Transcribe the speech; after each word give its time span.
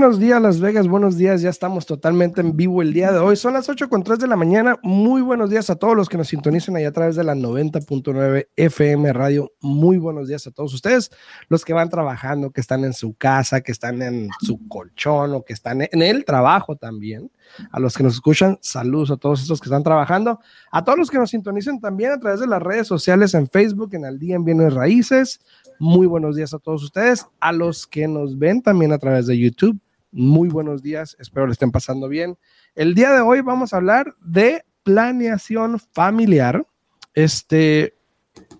buenos 0.00 0.18
días, 0.18 0.40
Las 0.40 0.60
Vegas. 0.60 0.88
Buenos 0.88 1.18
días. 1.18 1.42
Ya 1.42 1.50
estamos 1.50 1.84
totalmente 1.84 2.40
en 2.40 2.56
vivo 2.56 2.80
el 2.80 2.92
día 2.92 3.12
de 3.12 3.18
hoy. 3.18 3.36
Son 3.36 3.52
las 3.52 3.68
8 3.68 3.90
con 3.90 4.02
3 4.02 4.18
de 4.18 4.26
la 4.26 4.34
mañana. 4.34 4.78
Muy 4.82 5.20
buenos 5.20 5.50
días 5.50 5.68
a 5.68 5.76
todos 5.76 5.94
los 5.94 6.08
que 6.08 6.16
nos 6.16 6.28
sintonizan 6.28 6.74
ahí 6.76 6.84
a 6.84 6.92
través 6.92 7.16
de 7.16 7.22
la 7.22 7.34
90.9 7.34 8.48
FM 8.56 9.12
Radio. 9.12 9.52
Muy 9.60 9.98
buenos 9.98 10.26
días 10.26 10.46
a 10.46 10.52
todos 10.52 10.72
ustedes, 10.72 11.10
los 11.48 11.64
que 11.66 11.74
van 11.74 11.90
trabajando, 11.90 12.50
que 12.50 12.60
están 12.60 12.84
en 12.84 12.94
su 12.94 13.14
casa, 13.14 13.60
que 13.60 13.72
están 13.72 14.00
en 14.00 14.30
su 14.40 14.66
colchón 14.68 15.34
o 15.34 15.44
que 15.44 15.52
están 15.52 15.82
en 15.82 16.02
el 16.02 16.24
trabajo 16.24 16.76
también. 16.76 17.30
A 17.70 17.80
los 17.80 17.96
que 17.96 18.02
nos 18.02 18.14
escuchan, 18.14 18.58
saludos 18.60 19.10
a 19.10 19.16
todos 19.16 19.42
estos 19.42 19.60
que 19.60 19.66
están 19.66 19.82
trabajando. 19.82 20.40
A 20.70 20.84
todos 20.84 20.98
los 20.98 21.10
que 21.10 21.18
nos 21.18 21.30
sintonizan 21.30 21.80
también 21.80 22.12
a 22.12 22.18
través 22.18 22.40
de 22.40 22.46
las 22.46 22.62
redes 22.62 22.86
sociales 22.86 23.34
en 23.34 23.48
Facebook, 23.48 23.94
en 23.94 24.04
Al 24.04 24.18
Día 24.18 24.36
en 24.36 24.44
Bienes 24.44 24.74
Raíces. 24.74 25.40
Muy 25.78 26.06
buenos 26.06 26.36
días 26.36 26.54
a 26.54 26.58
todos 26.58 26.82
ustedes. 26.82 27.26
A 27.40 27.52
los 27.52 27.86
que 27.86 28.08
nos 28.08 28.38
ven 28.38 28.62
también 28.62 28.92
a 28.92 28.98
través 28.98 29.26
de 29.26 29.38
YouTube 29.38 29.80
muy 30.12 30.48
buenos 30.48 30.82
días, 30.82 31.16
espero 31.20 31.46
le 31.46 31.52
estén 31.52 31.70
pasando 31.70 32.08
bien. 32.08 32.36
El 32.74 32.94
día 32.94 33.12
de 33.12 33.20
hoy 33.20 33.42
vamos 33.42 33.72
a 33.72 33.76
hablar 33.76 34.14
de 34.20 34.64
planeación 34.82 35.78
familiar. 35.92 36.66
Este, 37.14 37.94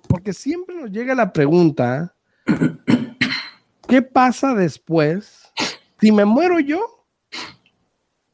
porque 0.08 0.32
siempre 0.32 0.76
nos 0.76 0.90
llega 0.90 1.14
la 1.14 1.32
pregunta, 1.32 2.14
¿qué 3.88 4.02
pasa 4.02 4.54
después? 4.54 5.52
Si 6.00 6.12
me 6.12 6.24
muero 6.24 6.60
yo, 6.60 6.99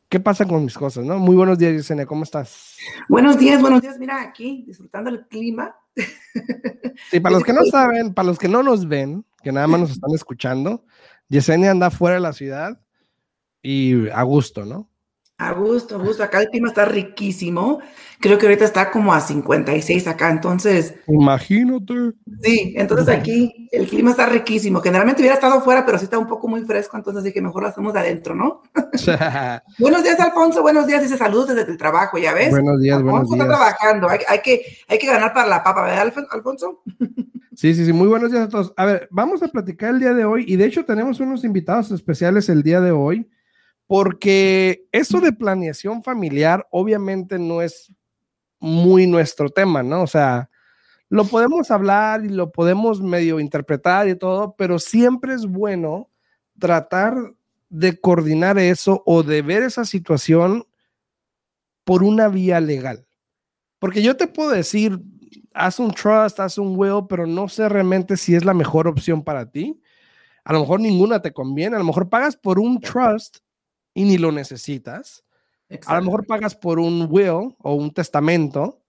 ¿qué 0.09 0.20
pasa 0.20 0.46
con 0.46 0.65
mis 0.65 0.77
cosas? 0.77 1.05
¿no? 1.05 1.19
Muy 1.19 1.37
buenos 1.37 1.59
días, 1.59 1.73
Yesenia, 1.73 2.06
¿cómo 2.06 2.23
estás? 2.23 2.77
Buenos 3.09 3.38
días, 3.38 3.60
buenos 3.60 3.83
días. 3.83 3.98
Mira, 3.98 4.20
aquí 4.20 4.64
disfrutando 4.66 5.10
el 5.10 5.27
clima. 5.27 5.74
Sí, 7.11 7.20
para 7.20 7.34
los 7.34 7.44
que 7.44 7.53
no 7.53 7.62
saben, 7.67 8.14
para 8.14 8.27
los 8.27 8.39
que 8.39 8.48
no 8.48 8.62
nos 8.62 8.89
ven, 8.89 9.22
que 9.42 9.53
nada 9.53 9.67
más 9.67 9.80
nos 9.80 9.91
están 9.91 10.12
escuchando, 10.14 10.83
Yesenia 11.28 11.70
anda 11.70 11.91
fuera 11.91 12.14
de 12.14 12.22
la 12.22 12.33
ciudad 12.33 12.80
y 13.61 14.08
a 14.08 14.22
gusto, 14.22 14.64
¿no? 14.64 14.89
A 15.39 15.53
gusto, 15.53 15.97
a 15.97 15.98
gusto. 15.98 16.23
Acá 16.23 16.41
el 16.41 16.48
clima 16.48 16.69
está 16.69 16.87
riquísimo. 16.87 17.81
Creo 18.20 18.39
que 18.39 18.47
ahorita 18.47 18.65
está 18.65 18.91
como 18.91 19.12
a 19.12 19.20
56 19.20 20.06
acá, 20.06 20.31
entonces. 20.31 20.95
Imagínate. 21.09 22.12
Sí, 22.42 22.73
entonces 22.75 23.09
aquí 23.09 23.69
el 23.70 23.87
clima 23.87 24.12
está 24.12 24.25
riquísimo. 24.25 24.81
Generalmente 24.81 25.20
hubiera 25.20 25.34
estado 25.34 25.61
fuera, 25.61 25.84
pero 25.84 25.98
sí 25.98 26.05
está 26.05 26.19
un 26.19 26.27
poco 26.27 26.48
muy 26.48 26.62
fresco, 26.62 26.97
entonces 26.97 27.23
dije, 27.23 27.42
mejor 27.42 27.62
lo 27.62 27.69
hacemos 27.69 27.92
de 27.92 28.01
adentro, 28.01 28.34
¿no? 28.34 28.62
buenos 29.79 30.03
días, 30.03 30.19
Alfonso. 30.20 30.62
Buenos 30.62 30.87
días. 30.87 31.03
Dice 31.03 31.19
saludos 31.19 31.48
desde 31.48 31.70
el 31.70 31.77
trabajo, 31.77 32.17
¿ya 32.17 32.33
ves? 32.33 32.51
Buenos 32.51 32.81
días, 32.81 33.03
buenos 33.03 33.29
días. 33.29 33.41
está 33.41 33.47
trabajando. 33.47 34.09
Hay, 34.09 34.20
hay, 34.27 34.41
que, 34.41 34.62
hay 34.89 34.98
que 34.98 35.07
ganar 35.07 35.34
para 35.34 35.48
la 35.48 35.62
papa, 35.62 35.83
¿verdad, 35.83 36.12
Alfonso? 36.31 36.83
Sí, 37.55 37.75
sí, 37.75 37.84
sí, 37.84 37.92
muy 37.92 38.07
buenos 38.07 38.31
días 38.31 38.45
a 38.45 38.48
todos. 38.48 38.73
A 38.77 38.87
ver, 38.87 39.09
vamos 39.11 39.42
a 39.42 39.48
platicar 39.48 39.91
el 39.91 40.01
día 40.01 40.14
de 40.14 40.25
hoy 40.25 40.45
y 40.48 40.57
de 40.57 40.64
hecho 40.64 40.87
tenemos 40.87 41.20
unos 41.20 41.45
invitados 41.45 41.91
especiales 41.91 42.48
el 42.48 42.62
día 42.62 42.81
de 42.81 42.91
hoy 42.91 43.29
porque 43.87 44.87
eso 44.92 45.20
de 45.20 45.33
planeación 45.33 46.03
familiar 46.03 46.67
obviamente 46.70 47.39
no 47.39 47.62
es 47.62 47.92
muy 48.59 49.06
nuestro 49.06 49.51
tema, 49.51 49.83
¿no? 49.83 50.03
O 50.03 50.06
sea, 50.06 50.51
lo 51.09 51.25
podemos 51.25 51.70
hablar 51.70 52.25
y 52.25 52.29
lo 52.29 52.51
podemos 52.51 53.01
medio 53.01 53.39
interpretar 53.39 54.09
y 54.09 54.17
todo, 54.17 54.57
pero 54.57 54.79
siempre 54.79 55.34
es 55.34 55.47
bueno 55.47 56.11
tratar 56.59 57.14
de 57.69 58.01
coordinar 58.01 58.59
eso 58.59 59.03
o 59.07 59.23
de 59.23 59.42
ver 59.42 59.62
esa 59.62 59.84
situación 59.84 60.67
por 61.84 62.03
una 62.03 62.29
vía 62.29 62.61
legal. 62.61 63.07
Porque 63.79 64.03
yo 64.03 64.17
te 64.17 64.27
puedo 64.27 64.51
decir, 64.51 65.01
haz 65.55 65.79
un 65.79 65.92
trust, 65.92 66.41
haz 66.41 66.59
un 66.59 66.77
will, 66.77 67.07
pero 67.09 67.27
no 67.27 67.48
sé 67.48 67.69
realmente 67.69 68.17
si 68.17 68.34
es 68.34 68.45
la 68.45 68.55
mejor 68.55 68.89
opción 68.89 69.23
para 69.23 69.51
ti. 69.51 69.81
A 70.45 70.52
lo 70.52 70.61
mejor 70.61 70.80
ninguna 70.80 71.23
te 71.23 71.33
conviene, 71.33 71.77
a 71.77 71.79
lo 71.79 71.85
mejor 71.85 72.08
pagas 72.08 72.36
por 72.36 72.58
un 72.58 72.80
trust 72.80 73.39
y 73.96 74.05
ni 74.05 74.18
lo 74.18 74.30
necesitas. 74.30 75.24
A 75.86 75.96
lo 75.96 76.02
mejor 76.02 76.27
pagas 76.27 76.55
por 76.55 76.79
un 76.79 77.08
will 77.11 77.57
o 77.58 77.74
un 77.74 77.90
testamento 77.92 78.84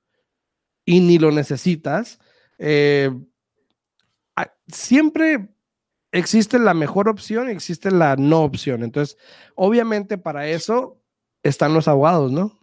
y 0.83 0.99
ni 0.99 1.17
lo 1.17 1.31
necesitas. 1.31 2.19
Eh, 2.59 3.09
siempre 4.67 5.47
existe 6.11 6.59
la 6.59 6.73
mejor 6.73 7.07
opción 7.07 7.47
y 7.47 7.53
existe 7.53 7.89
la 7.89 8.17
no 8.17 8.43
opción. 8.43 8.83
Entonces, 8.83 9.17
obviamente 9.55 10.17
para 10.17 10.49
eso 10.49 11.01
están 11.41 11.73
los 11.73 11.87
abogados, 11.87 12.33
¿no? 12.33 12.59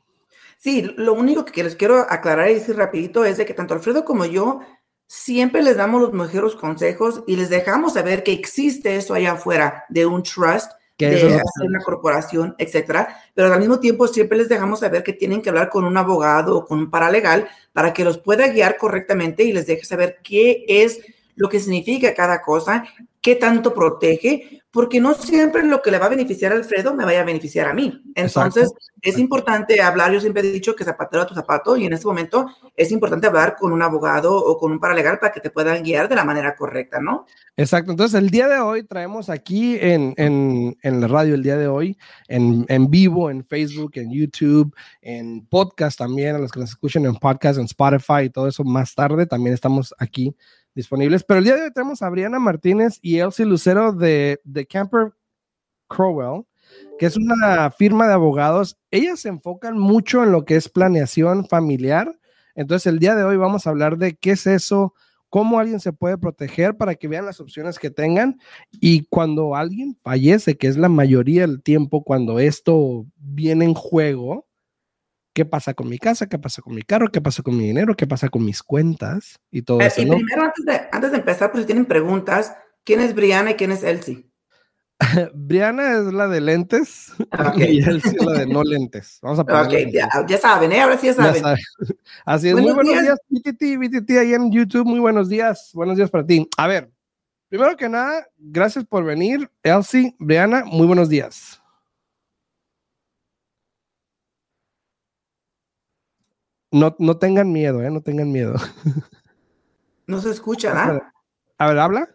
Sí, 0.59 0.82
lo 0.97 1.15
único 1.15 1.47
que 1.47 1.65
les 1.65 1.76
quiero 1.76 2.06
aclarar 2.11 2.50
y 2.50 2.55
decir 2.55 2.76
rapidito 2.76 3.25
es 3.25 3.38
de 3.38 3.47
que 3.47 3.55
tanto 3.55 3.72
Alfredo 3.72 4.05
como 4.05 4.26
yo 4.26 4.61
siempre 5.06 5.62
les 5.62 5.78
damos 5.78 6.03
los 6.03 6.12
mejores 6.12 6.56
consejos 6.56 7.25
y 7.26 7.37
les 7.37 7.49
dejamos 7.49 7.94
saber 7.94 8.22
que 8.22 8.32
existe 8.32 8.97
eso 8.97 9.15
allá 9.15 9.32
afuera 9.32 9.84
de 9.88 10.05
un 10.05 10.22
trust 10.22 10.71
de 10.99 11.16
hacer 11.16 11.66
una 11.66 11.81
corporación, 11.81 12.55
etcétera, 12.59 13.16
pero 13.34 13.53
al 13.53 13.59
mismo 13.59 13.81
tiempo 13.81 14.06
siempre 14.06 14.38
les 14.38 14.49
dejamos 14.49 14.81
saber 14.81 15.03
que 15.03 15.12
tienen 15.12 15.43
que 15.43 15.49
hablar 15.49 15.69
con 15.69 15.84
un 15.84 15.97
abogado 15.97 16.56
o 16.56 16.65
con 16.65 16.78
un 16.78 16.91
paralegal 16.91 17.49
para 17.72 17.93
que 17.93 18.05
los 18.05 18.19
pueda 18.19 18.49
guiar 18.49 18.77
correctamente 18.77 19.43
y 19.43 19.53
les 19.53 19.66
deje 19.66 19.84
saber 19.84 20.19
qué 20.22 20.65
es 20.69 21.00
lo 21.34 21.49
que 21.49 21.59
significa 21.59 22.15
cada 22.15 22.41
cosa, 22.41 22.84
qué 23.25 23.37
tanto 23.37 23.73
protege, 23.73 24.61
porque 24.71 25.01
no 25.01 25.15
siempre 25.15 25.65
lo 25.65 25.81
que 25.81 25.91
le 25.91 25.99
va 25.99 26.07
a 26.07 26.11
beneficiar 26.11 26.53
a 26.53 26.57
Alfredo 26.57 26.95
me 26.95 27.07
vaya 27.07 27.23
a 27.23 27.25
beneficiar 27.25 27.69
a 27.69 27.73
mí. 27.73 28.03
Entonces, 28.15 28.71
es 29.01 29.19
importante 29.19 29.81
hablar, 29.81 30.12
yo 30.12 30.21
siempre 30.21 30.43
he 30.43 30.53
dicho 30.53 30.77
que 30.77 30.85
zapatero 30.85 31.23
a 31.23 31.27
tu 31.27 31.33
zapato, 31.33 31.75
y 31.75 31.87
en 31.87 31.95
este 31.95 32.07
momento 32.07 32.47
es 32.77 32.93
importante 32.93 33.27
hablar 33.27 33.57
con 33.59 33.73
un 33.73 33.81
abogado 33.81 34.37
o 34.37 34.59
con 34.59 34.73
un 34.73 34.79
paralegal 34.79 35.19
para 35.19 35.33
que 35.33 35.41
te 35.41 35.49
puedan 35.49 35.83
guiar 35.83 36.07
de 36.07 36.17
la 36.17 36.25
manera 36.25 36.55
correcta, 36.55 37.01
¿no? 37.01 37.25
Exacto, 37.57 37.93
entonces 37.93 38.21
el 38.21 38.29
día 38.29 38.47
de 38.47 38.59
hoy 38.59 38.83
traemos 38.83 39.31
aquí 39.31 39.79
en, 39.81 40.12
en, 40.19 40.77
en 40.83 41.01
la 41.01 41.06
radio, 41.09 41.35
el 41.35 41.43
día 41.43 41.56
de 41.56 41.69
hoy, 41.69 41.97
en, 42.29 42.67
en, 42.69 42.91
vivo, 42.91 43.31
en 43.31 43.43
Facebook, 43.47 43.93
en 43.95 44.12
YouTube, 44.12 44.75
en 45.01 45.47
podcast 45.47 45.97
también, 45.97 46.37
a 46.37 46.39
los 46.39 46.53
que 46.53 46.61
nos 46.61 46.71
escuchen 46.71 47.06
en 47.06 47.15
podcast, 47.15 47.59
en 47.59 47.65
Spotify 47.65 48.25
y 48.25 48.31
todo 48.31 48.49
eso 48.49 48.65
más 48.65 48.95
tarde, 48.95 49.25
también 49.25 49.55
estamos 49.55 49.95
aquí 49.99 50.37
disponibles. 50.75 51.25
Pero 51.25 51.39
el 51.39 51.45
día 51.45 51.57
de 51.57 51.62
hoy 51.65 51.73
tenemos 51.73 52.03
a 52.03 52.11
Briana 52.11 52.39
Martínez 52.39 52.99
y 53.01 53.19
Elsie 53.19 53.47
Lucero 53.47 53.93
de, 53.93 54.41
de 54.45 54.67
Camper 54.67 55.12
Crowell, 55.89 56.45
que 56.99 57.07
es 57.07 57.17
una 57.17 57.71
firma 57.71 58.07
de 58.07 58.15
abogados. 58.15 58.79
Ellas 58.91 59.21
se 59.21 59.29
enfocan 59.29 59.79
mucho 59.79 60.23
en 60.23 60.33
lo 60.33 60.45
que 60.45 60.57
es 60.57 60.69
planeación 60.69 61.47
familiar. 61.47 62.19
Entonces, 62.55 62.87
el 62.87 62.99
día 62.99 63.15
de 63.15 63.25
hoy 63.25 63.37
vamos 63.37 63.67
a 63.67 63.71
hablar 63.71 63.99
de 63.99 64.15
qué 64.15 64.33
es 64.33 64.47
eso, 64.47 64.95
cómo 65.29 65.59
alguien 65.59 65.81
se 65.81 65.93
puede 65.93 66.19
proteger 66.19 66.77
para 66.77 66.95
que 66.95 67.09
vean 67.09 67.27
las 67.27 67.41
opciones 67.41 67.79
que 67.79 67.91
tengan. 67.91 68.39
Y 68.73 69.06
cuando 69.06 69.56
alguien 69.56 69.97
fallece, 70.03 70.56
que 70.56 70.69
es 70.69 70.77
la 70.77 70.89
mayoría 70.89 71.43
del 71.43 71.62
tiempo 71.62 72.05
cuando 72.05 72.39
esto 72.39 73.06
viene 73.17 73.65
en 73.65 73.75
juego, 73.75 74.47
qué 75.34 75.45
pasa 75.45 75.75
con 75.75 75.89
mi 75.89 75.99
casa, 75.99 76.28
qué 76.28 76.39
pasa 76.39 76.62
con 76.62 76.75
mi 76.75 76.83
carro, 76.83 77.11
qué 77.11 77.21
pasa 77.21 77.43
con 77.43 77.56
mi 77.56 77.65
dinero, 77.65 77.97
qué 77.97 78.06
pasa 78.06 78.28
con 78.28 78.45
mis 78.45 78.62
cuentas 78.62 79.41
y 79.50 79.62
todo 79.62 79.81
eh, 79.81 79.87
eso. 79.87 80.00
Y 80.00 80.06
primero, 80.06 80.45
antes 80.45 80.65
de, 80.65 80.81
antes 80.93 81.11
de 81.11 81.19
empezar, 81.19 81.50
pues 81.50 81.62
si 81.62 81.67
tienen 81.67 81.84
preguntas, 81.84 82.55
¿quién 82.84 83.00
es 83.00 83.15
Briana 83.15 83.50
y 83.50 83.55
quién 83.55 83.73
es 83.73 83.83
Elsie? 83.83 84.31
Briana 85.34 85.99
es 85.99 86.12
la 86.12 86.28
de 86.28 86.41
lentes 86.41 87.12
y 87.56 87.83
Elsie 87.83 88.12
es 88.17 88.25
la 88.25 88.33
de 88.33 88.47
no 88.47 88.62
lentes. 88.65 89.19
Vamos 89.21 89.41
a 89.41 89.44
poner. 89.44 89.91
ya, 89.91 90.09
ya, 90.27 90.39
saben, 90.39 90.73
¿eh? 90.73 90.81
Ahora 90.81 90.97
sí 90.97 91.09
ya 91.09 91.15
saben. 91.15 91.43
Así 92.25 92.49
es. 92.49 92.55
muy 92.55 92.73
buenos 92.73 93.03
días, 93.03 93.19
BTT, 93.28 93.78
BTT, 93.78 94.11
ahí 94.12 94.34
en 94.34 94.53
YouTube. 94.53 94.87
Muy 94.87 95.00
buenos 95.00 95.28
días. 95.28 95.73
Buenos 95.75 95.97
días 95.97 96.11
para 96.11 96.25
ti. 96.25 96.49
A 96.56 96.69
ver, 96.69 96.93
primero 97.49 97.77
que 97.77 97.89
nada, 97.89 98.25
gracias 98.39 98.84
por 98.84 99.05
venir. 99.05 99.50
Elsie, 99.65 100.15
Briana, 100.21 100.65
muy 100.65 100.87
buenos 100.87 101.09
días. 101.09 101.61
No, 106.75 106.97
no 106.99 107.17
tengan 107.19 107.53
miedo, 107.53 107.85
¿eh? 107.85 107.91
No 107.91 108.00
tengan 108.00 108.32
miedo. 108.32 108.55
No 110.06 110.21
se 110.21 110.32
escucha, 110.32 110.71
¿ah? 110.76 111.12
A 111.56 111.69
ver, 111.69 111.79
habla. 111.79 112.15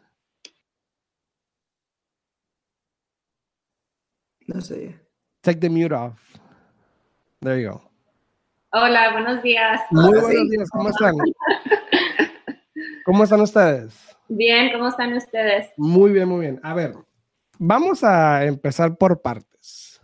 No 4.46 4.62
sé. 4.62 4.96
Take 5.42 5.60
the 5.60 5.72
mute 5.72 5.92
off. 5.92 6.20
There 7.40 7.60
you 7.60 7.72
go. 7.72 7.82
Hola, 8.74 9.12
buenos 9.14 9.42
días. 9.42 9.82
Muy 9.90 10.20
buenos 10.20 10.50
días, 10.52 10.70
¿cómo 10.70 10.90
están? 10.90 11.16
¿Cómo 13.06 13.24
están 13.24 13.42
ustedes? 13.42 14.16
Bien, 14.28 14.72
¿cómo 14.72 14.90
están 14.90 15.14
ustedes? 15.14 15.74
Muy 15.78 16.12
bien, 16.12 16.30
muy 16.30 16.42
bien. 16.42 16.60
A 16.62 16.76
ver, 16.76 16.94
vamos 17.58 18.04
a 18.04 18.46
empezar 18.46 18.96
por 18.96 19.20
partes. 19.20 20.00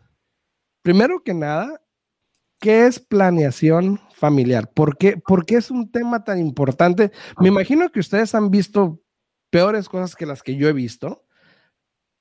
Primero 0.82 1.22
que 1.22 1.36
nada, 1.36 1.80
¿qué 2.66 2.88
es 2.88 3.00
planeación 3.00 4.00
familiar? 4.16 4.72
¿Por 4.74 4.98
qué, 4.98 5.18
¿Por 5.18 5.46
qué 5.46 5.58
es 5.58 5.70
un 5.70 5.92
tema 5.92 6.24
tan 6.24 6.40
importante? 6.40 7.12
Me 7.40 7.50
imagino 7.50 7.92
que 7.92 8.00
ustedes 8.00 8.34
han 8.34 8.50
visto 8.50 9.04
peores 9.52 9.88
cosas 9.88 10.16
que 10.16 10.26
las 10.26 10.42
que 10.42 10.56
yo 10.56 10.68
he 10.68 10.74
visto. 10.74 11.28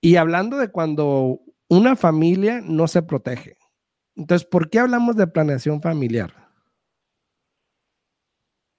Y 0.02 0.16
hablando 0.16 0.58
de 0.58 0.70
cuando 0.70 1.40
una 1.70 1.96
familia 1.96 2.60
no 2.62 2.86
se 2.88 3.00
protege. 3.00 3.56
Entonces, 4.16 4.46
¿por 4.46 4.68
qué 4.68 4.80
hablamos 4.80 5.16
de 5.16 5.26
planeación 5.26 5.80
familiar? 5.80 6.34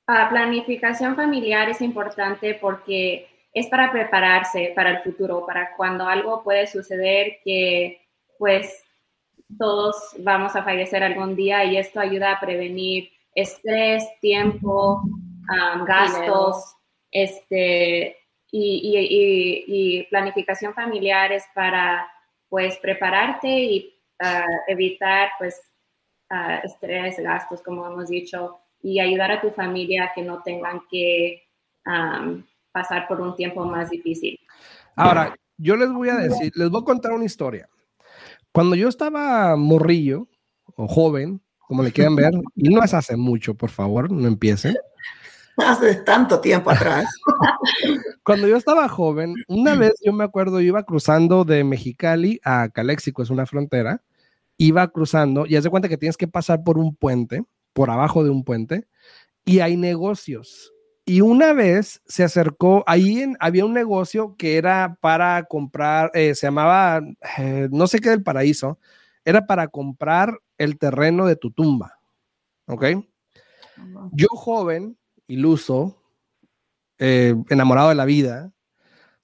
La 0.07 0.29
planificación 0.29 1.15
familiar 1.15 1.67
es 1.67 1.81
importante 1.81 2.59
porque 2.62 3.27
es 3.51 3.65
para 3.69 3.91
prepararse 3.91 4.71
para 4.75 4.91
el 4.91 5.00
futuro, 5.00 5.47
para 5.47 5.75
cuando 5.75 6.07
algo 6.07 6.44
puede 6.44 6.67
suceder 6.67 7.39
que 7.44 8.06
pues 8.38 8.85
todos 9.57 9.95
vamos 10.19 10.56
a 10.56 10.63
fallecer 10.63 11.03
algún 11.03 11.36
día 11.36 11.63
y 11.65 11.77
esto 11.77 12.00
ayuda 12.00 12.33
a 12.33 12.39
prevenir 12.39 13.09
estrés, 13.33 14.03
tiempo, 14.21 15.03
gastos, 15.86 16.75
este, 17.12 18.18
y, 18.51 20.07
planificación 20.09 20.74
familiar 20.74 21.31
es 21.31 21.44
para 21.53 22.07
pues 22.50 22.77
prepararte 22.77 23.47
y 23.47 23.94
ah, 24.21 24.45
evitar 24.68 25.30
pues 25.38 25.62
uh, 26.31 26.65
estrés, 26.65 27.18
gastos, 27.19 27.62
como 27.62 27.86
hemos 27.86 28.07
dicho, 28.07 28.59
y 28.81 29.00
ayudar 29.00 29.31
a 29.31 29.41
tu 29.41 29.51
familia 29.51 30.06
a 30.06 30.13
que 30.13 30.21
no 30.21 30.41
tengan 30.44 30.81
que 30.89 31.41
pasar 32.71 33.07
por 33.07 33.21
un 33.21 33.36
tiempo 33.36 33.63
más 33.63 33.91
difícil. 33.91 34.39
Ahora, 34.95 35.36
yo 35.57 35.75
les 35.75 35.91
voy 35.91 36.09
a 36.09 36.15
decir, 36.15 36.51
les 36.56 36.69
voy 36.69 36.81
a 36.81 36.86
contar 36.86 37.12
una 37.12 37.25
historia. 37.25 37.69
Cuando 38.56 38.78
yo 38.78 38.88
estaba 38.88 39.57
morrillo 39.57 40.30
o 40.78 40.88
joven, 40.88 41.42
como 41.68 41.84
le 41.84 41.92
quieran 41.92 42.16
ver, 42.16 42.31
y 42.56 42.69
no 42.69 42.81
es 42.81 42.94
hace 42.94 43.18
mucho, 43.18 43.54
por 43.54 43.69
favor, 43.69 44.10
no 44.10 44.25
empiecen. 44.30 44.78
Hace 45.57 45.96
tanto 45.96 46.40
tiempo 46.40 46.72
atrás. 46.72 47.06
Cuando 48.24 48.48
yo 48.48 48.56
estaba 48.56 48.88
joven, 48.88 49.34
una 49.50 49.75
vez 49.75 49.96
yo 50.06 50.13
me 50.13 50.24
acuerdo, 50.24 50.62
iba 50.62 50.84
cruzando 50.84 51.44
de 51.44 51.66
Mexicali 51.66 52.40
a 52.46 52.69
Calexico, 52.69 53.22
es 53.22 53.30
una 53.30 53.46
frontera, 53.46 54.04
iba 54.56 54.88
cruzando 54.88 55.46
y 55.46 55.58
haz 55.58 55.66
de 55.66 55.69
cuenta 55.69 55.90
que 55.90 55.98
tienes 55.98 56.16
que 56.16 56.30
pasar 56.30 56.63
por 56.63 56.78
un 56.78 56.96
puente, 56.96 57.44
por 57.74 57.90
abajo 57.90 58.24
de 58.24 58.30
un 58.30 58.46
puente, 58.46 58.88
y 59.44 59.60
hay 59.60 59.75
negocios. 59.75 60.72
Y 61.07 61.22
una 61.22 61.54
vez 61.54 62.02
se 62.07 62.24
acercó, 62.24 62.84
ahí 62.88 63.24
había 63.40 63.63
un 63.63 63.74
negocio 63.74 64.36
que 64.38 64.57
era 64.57 64.98
para 65.02 65.44
comprar, 65.44 66.10
eh, 66.16 66.34
se 66.34 66.48
llamaba, 66.48 67.04
eh, 67.38 67.69
no 67.72 67.86
sé 67.86 68.00
qué 68.00 68.10
del 68.10 68.24
paraíso, 68.24 68.80
era 69.24 69.46
para 69.46 69.68
comprar 69.68 70.40
el 70.57 70.80
terreno 70.80 71.28
de 71.28 71.36
tu 71.36 71.52
tumba. 71.52 72.00
¿Ok? 72.66 72.86
Yo 74.13 74.28
joven, 74.30 74.98
iluso, 75.28 76.02
eh, 76.98 77.36
enamorado 77.50 77.90
de 77.90 77.96
la 77.96 78.06
vida, 78.06 78.51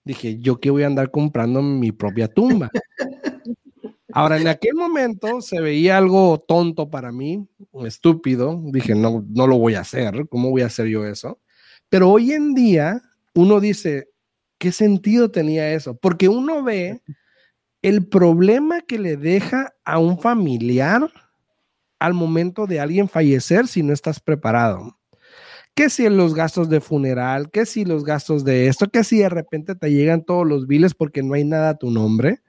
dije, 0.04 0.39
yo 0.39 0.60
qué 0.60 0.69
voy 0.69 0.84
a 0.84 0.88
andar 0.88 1.10
comprando 1.10 1.63
mi 1.63 1.92
propia 1.92 2.27
tumba. 2.27 2.69
Ahora, 4.13 4.38
en 4.38 4.48
aquel 4.48 4.75
momento 4.75 5.42
se 5.42 5.62
veía 5.62 5.98
algo 5.98 6.38
tonto 6.48 6.92
para 6.92 7.12
mí, 7.12 7.48
estúpido. 7.86 8.62
Dije, 8.66 8.94
no, 8.94 9.25
no 9.30 9.48
lo 9.48 9.57
voy 9.57 9.75
a 9.75 9.81
hacer. 9.81 10.27
¿Cómo 10.30 10.50
voy 10.50 10.62
a 10.62 10.66
hacer 10.66 10.88
yo 10.88 11.06
eso? 11.06 11.39
Pero 11.91 12.09
hoy 12.09 12.31
en 12.31 12.53
día 12.53 13.01
uno 13.35 13.59
dice, 13.59 14.07
¿qué 14.57 14.71
sentido 14.71 15.29
tenía 15.29 15.73
eso? 15.73 15.95
Porque 15.97 16.29
uno 16.29 16.63
ve 16.63 17.01
el 17.81 18.07
problema 18.07 18.79
que 18.79 18.97
le 18.97 19.17
deja 19.17 19.73
a 19.83 19.99
un 19.99 20.17
familiar 20.17 21.11
al 21.99 22.13
momento 22.13 22.65
de 22.65 22.79
alguien 22.79 23.09
fallecer 23.09 23.67
si 23.67 23.83
no 23.83 23.91
estás 23.91 24.21
preparado 24.21 24.97
que 25.75 25.89
si 25.89 26.07
los 26.09 26.33
gastos 26.33 26.69
de 26.69 26.81
funeral, 26.81 27.49
que 27.49 27.65
si 27.65 27.85
los 27.85 28.03
gastos 28.03 28.43
de 28.43 28.67
esto, 28.67 28.89
que 28.89 29.03
si 29.03 29.19
de 29.19 29.29
repente 29.29 29.75
te 29.75 29.91
llegan 29.91 30.23
todos 30.23 30.47
los 30.47 30.67
biles 30.67 30.93
porque 30.93 31.23
no 31.23 31.33
hay 31.33 31.43
nada 31.43 31.69
a 31.69 31.77
tu 31.77 31.91
nombre. 31.91 32.41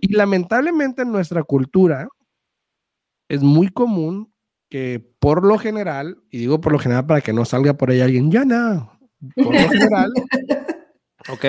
Y 0.00 0.12
lamentablemente 0.12 1.02
en 1.02 1.12
nuestra 1.12 1.42
cultura 1.42 2.08
es 3.28 3.42
muy 3.42 3.68
común 3.68 4.29
que 4.70 5.04
por 5.18 5.44
lo 5.44 5.58
general, 5.58 6.16
y 6.30 6.38
digo 6.38 6.60
por 6.60 6.72
lo 6.72 6.78
general 6.78 7.04
para 7.04 7.20
que 7.20 7.32
no 7.32 7.44
salga 7.44 7.74
por 7.74 7.90
ahí 7.90 8.00
alguien, 8.00 8.30
ya 8.30 8.44
no, 8.44 8.98
por 9.34 9.52
lo 9.52 9.68
general, 9.68 10.12
¿ok? 11.28 11.44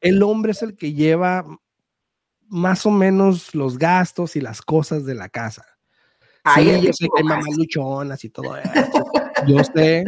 El 0.00 0.22
hombre 0.22 0.52
es 0.52 0.62
el 0.62 0.76
que 0.76 0.92
lleva 0.92 1.44
más 2.46 2.86
o 2.86 2.90
menos 2.90 3.54
los 3.54 3.78
gastos 3.78 4.36
y 4.36 4.40
las 4.40 4.62
cosas 4.62 5.04
de 5.04 5.14
la 5.14 5.28
casa. 5.28 5.64
Sí, 6.54 6.80
yo 6.80 6.92
sé 6.92 7.06
que 7.06 7.22
hay 7.22 7.24
mamaluchonas 7.24 8.24
y 8.24 8.30
todo 8.30 8.56
eso. 8.56 8.70
Yo 9.46 9.62
sé, 9.64 10.04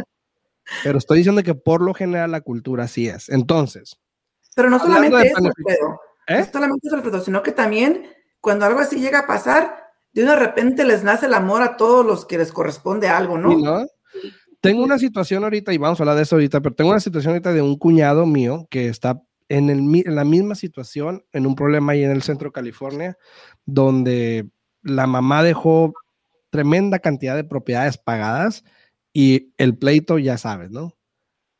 pero 0.83 0.97
estoy 0.97 1.19
diciendo 1.19 1.43
que 1.43 1.55
por 1.55 1.81
lo 1.81 1.93
general 1.93 2.31
la 2.31 2.41
cultura 2.41 2.85
así 2.85 3.07
es. 3.07 3.29
Entonces. 3.29 3.97
Pero 4.55 4.69
no 4.69 4.79
solamente 4.79 5.27
eso, 5.27 5.37
¿Eh? 6.27 6.39
no 6.39 6.45
solamente 6.51 6.87
eso, 6.87 7.21
sino 7.21 7.43
que 7.43 7.51
también 7.51 8.07
cuando 8.39 8.65
algo 8.65 8.79
así 8.79 8.99
llega 8.99 9.19
a 9.19 9.27
pasar, 9.27 9.90
de 10.13 10.23
una 10.23 10.35
repente 10.35 10.85
les 10.85 11.03
nace 11.03 11.25
el 11.25 11.33
amor 11.33 11.61
a 11.61 11.77
todos 11.77 12.05
los 12.05 12.25
que 12.25 12.37
les 12.37 12.51
corresponde 12.51 13.07
algo, 13.07 13.37
¿no? 13.37 13.57
¿no? 13.57 13.87
Tengo 14.59 14.83
una 14.83 14.99
situación 14.99 15.43
ahorita, 15.43 15.73
y 15.73 15.77
vamos 15.77 15.99
a 15.99 16.03
hablar 16.03 16.17
de 16.17 16.23
eso 16.23 16.35
ahorita, 16.35 16.61
pero 16.61 16.75
tengo 16.75 16.91
una 16.91 16.99
situación 16.99 17.31
ahorita 17.33 17.53
de 17.53 17.61
un 17.61 17.77
cuñado 17.77 18.25
mío 18.25 18.67
que 18.69 18.87
está 18.87 19.21
en, 19.49 19.69
el, 19.69 19.79
en 19.79 20.15
la 20.15 20.23
misma 20.23 20.55
situación, 20.55 21.25
en 21.31 21.47
un 21.47 21.55
problema 21.55 21.93
ahí 21.93 22.03
en 22.03 22.11
el 22.11 22.21
centro 22.21 22.49
de 22.49 22.53
California, 22.53 23.17
donde 23.65 24.49
la 24.83 25.07
mamá 25.07 25.43
dejó 25.43 25.93
tremenda 26.51 26.99
cantidad 26.99 27.35
de 27.35 27.43
propiedades 27.43 27.97
pagadas 27.97 28.63
y 29.13 29.53
el 29.57 29.77
pleito, 29.77 30.19
ya 30.19 30.37
sabes, 30.37 30.69
¿no? 30.69 30.95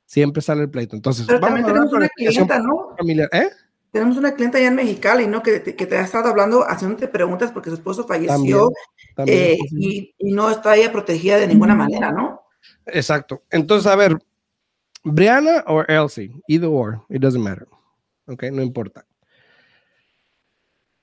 Siempre 0.05 0.41
sale 0.41 0.63
el 0.63 0.69
pleito. 0.69 0.95
Entonces, 0.95 1.25
vamos 1.27 1.61
a 1.61 1.65
tenemos 1.65 1.93
una 1.93 2.09
clienta, 2.09 2.59
¿no? 2.59 2.95
Familiar. 2.97 3.29
¿Eh? 3.31 3.49
Tenemos 3.91 4.17
una 4.17 4.33
clienta 4.33 4.57
allá 4.57 4.67
en 4.67 4.75
Mexicali, 4.75 5.27
¿no? 5.27 5.43
Que, 5.43 5.61
que, 5.61 5.85
te 5.85 5.97
ha 5.97 6.01
estado 6.01 6.29
hablando, 6.29 6.63
haciéndote 6.63 7.09
preguntas 7.09 7.51
porque 7.51 7.69
su 7.69 7.75
esposo 7.75 8.07
falleció 8.07 8.71
eh, 9.27 9.57
y, 9.71 10.15
y, 10.17 10.31
no 10.31 10.49
está 10.49 10.77
ella 10.77 10.91
protegida 10.91 11.37
de 11.37 11.47
ninguna 11.47 11.75
manera, 11.75 12.11
¿no? 12.11 12.41
Exacto. 12.85 13.43
Entonces, 13.49 13.91
a 13.91 13.95
ver, 13.97 14.17
Brianna 15.03 15.65
o 15.67 15.81
Elsie, 15.81 16.31
either 16.47 16.69
or, 16.71 17.01
it 17.09 17.21
doesn't 17.21 17.43
matter. 17.43 17.67
Ok, 18.27 18.43
no 18.51 18.61
importa. 18.61 19.05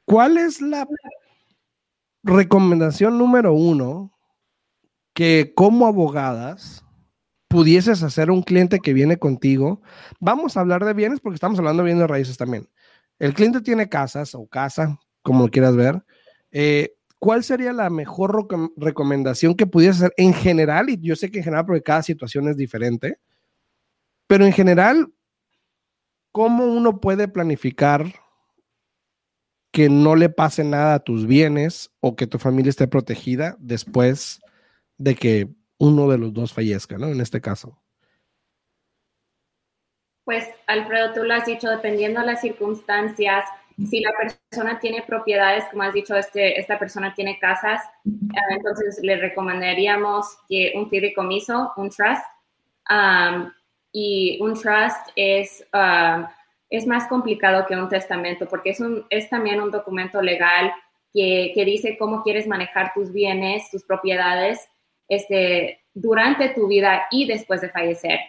¿Cuál 0.07 0.39
es 0.39 0.63
la 0.63 0.87
recomendación 2.23 3.19
número 3.19 3.53
uno 3.53 4.13
que 5.13 5.53
como 5.55 5.87
abogadas 5.87 6.85
pudieses 7.49 8.03
hacer 8.03 8.31
un 8.31 8.43
cliente 8.43 8.79
que 8.79 8.93
viene 8.93 9.19
contigo. 9.19 9.81
Vamos 10.21 10.57
a 10.57 10.61
hablar 10.61 10.85
de 10.85 10.93
bienes 10.93 11.19
porque 11.21 11.35
estamos 11.35 11.59
hablando 11.59 11.83
de 11.83 11.87
bienes 11.87 12.03
de 12.03 12.07
raíces 12.07 12.37
también. 12.37 12.69
El 13.19 13.35
cliente 13.35 13.61
tiene 13.61 13.89
casas 13.89 14.35
o 14.35 14.47
casa, 14.47 14.99
como 15.23 15.49
quieras 15.49 15.77
ver. 15.77 16.03
Eh, 16.51 16.95
¿Cuál 17.19 17.43
sería 17.43 17.73
la 17.73 17.91
mejor 17.91 18.49
recomendación 18.77 19.55
que 19.55 19.67
pudiese 19.67 19.99
hacer 19.99 20.15
en 20.17 20.33
general? 20.33 20.89
Y 20.89 20.99
yo 21.01 21.17
sé 21.17 21.31
que 21.31 21.39
en 21.39 21.45
general 21.45 21.67
porque 21.67 21.83
cada 21.83 22.03
situación 22.03 22.49
es 22.49 22.57
diferente, 22.57 23.19
pero 24.29 24.47
en 24.47 24.53
general, 24.53 25.13
¿cómo 26.31 26.65
uno 26.67 27.01
puede 27.01 27.27
planificar 27.27 28.07
que 29.73 29.89
no 29.89 30.17
le 30.17 30.29
pase 30.29 30.65
nada 30.65 30.95
a 30.95 31.01
tus 31.01 31.27
bienes 31.27 31.91
o 32.01 32.17
que 32.17 32.27
tu 32.27 32.39
familia 32.39 32.71
esté 32.71 32.87
protegida 32.89 33.57
después 33.59 34.41
de 34.97 35.15
que 35.15 35.49
uno 35.79 36.09
de 36.09 36.19
los 36.19 36.33
dos 36.33 36.53
fallezca, 36.53 36.99
¿no? 36.99 37.09
En 37.09 37.21
este 37.21 37.41
caso. 37.41 37.81
Pues, 40.29 40.47
Alfredo, 40.67 41.15
tú 41.15 41.25
lo 41.25 41.33
has 41.33 41.47
dicho, 41.47 41.71
dependiendo 41.71 42.21
de 42.21 42.27
las 42.27 42.43
circunstancias, 42.43 43.47
si 43.89 44.01
la 44.01 44.13
persona 44.13 44.79
tiene 44.79 45.01
propiedades, 45.01 45.65
como 45.71 45.85
has 45.85 45.95
dicho, 45.95 46.15
este, 46.15 46.61
esta 46.61 46.79
persona 46.79 47.15
tiene 47.15 47.39
casas, 47.39 47.83
eh, 48.05 48.37
entonces 48.51 49.01
le 49.03 49.17
recomendaríamos 49.17 50.27
que 50.47 50.75
un 50.77 50.91
fideicomiso, 50.91 51.73
un 51.79 51.89
trust, 51.89 52.23
um, 52.91 53.51
y 53.91 54.39
un 54.43 54.53
trust 54.53 55.09
es, 55.17 55.67
um, 55.73 56.27
es 56.69 56.87
más 56.87 57.07
complicado 57.07 57.65
que 57.65 57.75
un 57.75 57.89
testamento 57.89 58.47
porque 58.51 58.69
es, 58.73 58.81
un, 58.81 59.07
es 59.09 59.31
también 59.31 59.63
un 59.63 59.71
documento 59.71 60.21
legal 60.21 60.75
que, 61.11 61.53
que 61.55 61.65
dice 61.65 61.97
cómo 61.97 62.23
quieres 62.23 62.47
manejar 62.47 62.93
tus 62.93 63.15
bienes, 63.15 63.71
tus 63.71 63.83
propiedades, 63.83 64.69
este, 65.09 65.87
durante 65.95 66.51
tu 66.51 66.69
vida 66.69 67.07
y 67.11 67.27
después 67.27 67.63
de 67.63 67.71
fallecer. 67.71 68.21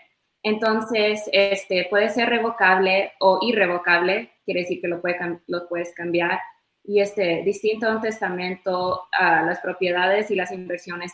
Entonces, 0.43 1.29
este, 1.33 1.87
puede 1.89 2.09
ser 2.09 2.29
revocable 2.29 3.11
o 3.19 3.39
irrevocable, 3.41 4.31
quiere 4.45 4.61
decir 4.61 4.79
que 4.79 4.87
lo, 4.87 5.01
puede, 5.01 5.17
lo 5.47 5.67
puedes 5.67 5.93
cambiar. 5.93 6.39
Y 6.83 7.01
este, 7.01 7.43
distinto 7.43 7.87
a 7.87 7.95
un 7.95 8.01
testamento, 8.01 9.07
a 9.11 9.43
las 9.43 9.59
propiedades 9.59 10.31
y 10.31 10.35
las 10.35 10.51
inversiones 10.51 11.11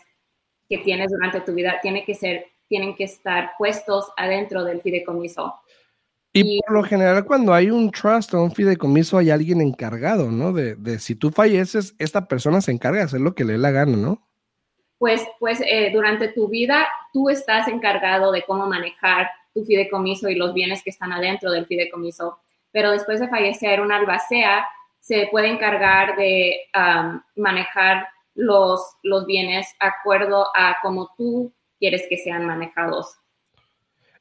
que 0.70 0.77
tienes 0.79 1.12
durante 1.12 1.41
tu 1.41 1.53
vida 1.53 1.79
tiene 1.82 2.05
que 2.05 2.13
ser, 2.13 2.46
tienen 2.67 2.96
que 2.96 3.05
estar 3.05 3.51
puestos 3.58 4.12
adentro 4.15 4.63
del 4.63 4.82
fideicomiso. 4.82 5.55
Y, 6.32 6.60
por 6.67 6.74
lo 6.75 6.84
general, 6.84 7.25
cuando 7.25 7.53
hay 7.53 7.72
un 7.72 7.89
trust 7.91 8.34
o 8.34 8.44
un 8.44 8.51
fideicomiso, 8.51 9.17
hay 9.17 9.29
alguien 9.29 9.62
encargado, 9.62 10.29
¿no? 10.32 10.51
De, 10.51 10.75
de 10.75 11.00
si 11.00 11.15
tú 11.15 11.32
falleces, 11.32 11.96
esta 11.98 12.27
persona 12.27 12.60
se 12.62 12.72
encarga 12.72 13.00
de 13.00 13.05
hacer 13.05 13.22
lo 13.22 13.34
que 13.34 13.46
le 13.46 13.53
dé 13.53 13.60
la 13.60 13.72
gana, 13.72 13.96
¿no? 13.96 14.22
pues, 14.98 15.22
pues 15.39 15.62
eh, 15.62 15.91
durante 15.94 16.29
tu 16.29 16.48
vida 16.48 16.88
tú 17.16 17.30
estás 17.30 17.70
encargado 17.70 18.30
de 18.34 18.44
cómo 18.44 18.68
manejar 18.68 19.30
tu 19.54 19.64
fideicomiso 19.64 20.28
y 20.28 20.36
los 20.36 20.54
bienes 20.54 20.84
que 20.84 20.90
están 20.90 21.14
adentro 21.14 21.50
del 21.50 21.66
fideicomiso. 21.66 22.40
Pero 22.74 22.92
después 22.92 23.22
de 23.22 23.30
fallecer, 23.30 23.80
un 23.80 23.94
albacea 23.94 24.66
se 25.00 25.30
puede 25.32 25.48
encargar 25.48 26.18
de 26.18 26.58
manejar 27.38 28.06
los, 28.34 28.82
los 29.02 29.26
bienes 29.26 29.66
acuerdo 29.80 30.48
a 30.54 30.76
cómo 30.82 31.10
tú 31.16 31.54
quieres 31.80 32.04
que 32.10 32.18
sean 32.18 32.46
manejados. 32.46 33.16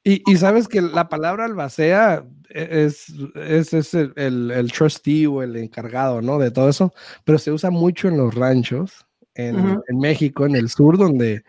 Y, 0.05 0.23
y 0.31 0.37
sabes 0.37 0.69
que 0.69 0.81
la 0.81 1.09
palabra 1.09 1.47
albacea 1.47 2.25
es, 2.49 3.09
es, 3.35 3.75
es 3.75 3.95
el, 3.95 4.13
el, 4.15 4.53
el, 4.53 4.71
trustee 4.71 5.27
o 5.27 5.43
el 5.43 5.57
encargado, 5.57 6.23
¿no? 6.23 6.39
De 6.39 6.53
todo 6.53 6.69
eso, 6.69 6.95
pero 7.25 7.39
se 7.39 7.51
usa 7.51 7.71
mucho 7.71 8.07
en 8.07 8.19
los 8.19 8.37
ranchos, 8.37 9.05
en, 9.35 9.57
uh 9.57 9.59
-huh. 9.59 9.83
en 9.89 9.99
México, 9.99 10.47
en 10.47 10.55
el 10.55 10.69
sur, 10.69 10.97
donde 10.97 11.43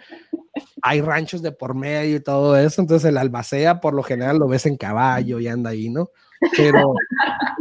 hay 0.82 1.02
ranchos 1.02 1.42
de 1.42 1.52
por 1.52 1.76
medio 1.76 2.16
y 2.18 2.20
todo 2.20 2.58
eso, 2.58 2.82
entonces 2.82 3.10
el 3.10 3.18
albacea 3.18 3.80
por 3.82 3.94
lo 3.94 4.04
general 4.04 4.38
lo 4.38 4.48
ves 4.48 4.66
en 4.66 4.78
caballo 4.78 5.40
y 5.40 5.48
anda 5.48 5.72
ahí, 5.72 5.90
¿no? 5.90 6.10
Pero, 6.56 6.94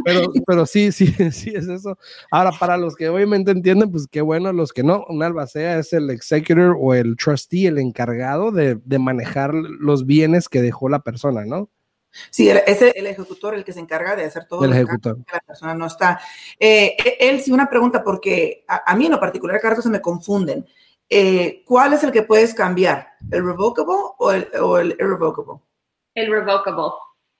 pero, 0.03 0.31
pero 0.45 0.65
sí, 0.65 0.91
sí, 0.91 1.07
sí 1.31 1.53
es 1.55 1.67
eso. 1.67 1.97
Ahora, 2.29 2.51
para 2.51 2.77
los 2.77 2.95
que 2.95 3.09
obviamente 3.09 3.51
entienden, 3.51 3.91
pues 3.91 4.07
qué 4.09 4.21
bueno, 4.21 4.51
los 4.53 4.73
que 4.73 4.83
no, 4.83 5.05
un 5.09 5.23
albacea 5.23 5.79
es 5.79 5.93
el 5.93 6.09
executor 6.09 6.77
o 6.79 6.93
el 6.93 7.15
trustee, 7.15 7.67
el 7.67 7.79
encargado 7.79 8.51
de, 8.51 8.75
de 8.75 8.99
manejar 8.99 9.53
los 9.53 10.05
bienes 10.05 10.49
que 10.49 10.61
dejó 10.61 10.89
la 10.89 10.99
persona, 10.99 11.45
¿no? 11.45 11.69
Sí, 12.29 12.49
es 12.49 12.81
el, 12.81 13.07
ejecutor 13.07 13.55
el 13.55 13.65
que 13.65 13.73
se 13.73 13.79
encarga 13.79 14.15
de 14.15 14.23
hacer 14.23 14.45
todo 14.45 14.63
el 14.63 14.71
ejecutor. 14.71 15.17
que 15.17 15.33
la 15.33 15.39
persona 15.41 15.73
no 15.73 15.85
está. 15.85 16.19
Eh, 16.57 16.95
él 17.19 17.41
sí, 17.41 17.51
una 17.51 17.69
pregunta, 17.69 18.03
porque 18.03 18.63
a, 18.67 18.89
a, 18.89 18.95
mí 18.95 19.05
en 19.05 19.11
lo 19.11 19.19
particular, 19.19 19.59
Carlos, 19.59 19.83
se 19.83 19.89
me 19.89 19.99
confunden. 19.99 20.65
Eh, 21.09 21.63
¿Cuál 21.65 21.93
es 21.93 22.03
el 22.03 22.11
que 22.11 22.23
puedes 22.23 22.53
cambiar? 22.53 23.07
¿El 23.31 23.45
revocable 23.45 23.95
o 24.17 24.31
el, 24.31 24.49
o 24.61 24.77
el 24.77 24.91
irrevocable? 24.99 25.61
El 26.15 26.31
revocable. 26.31 26.91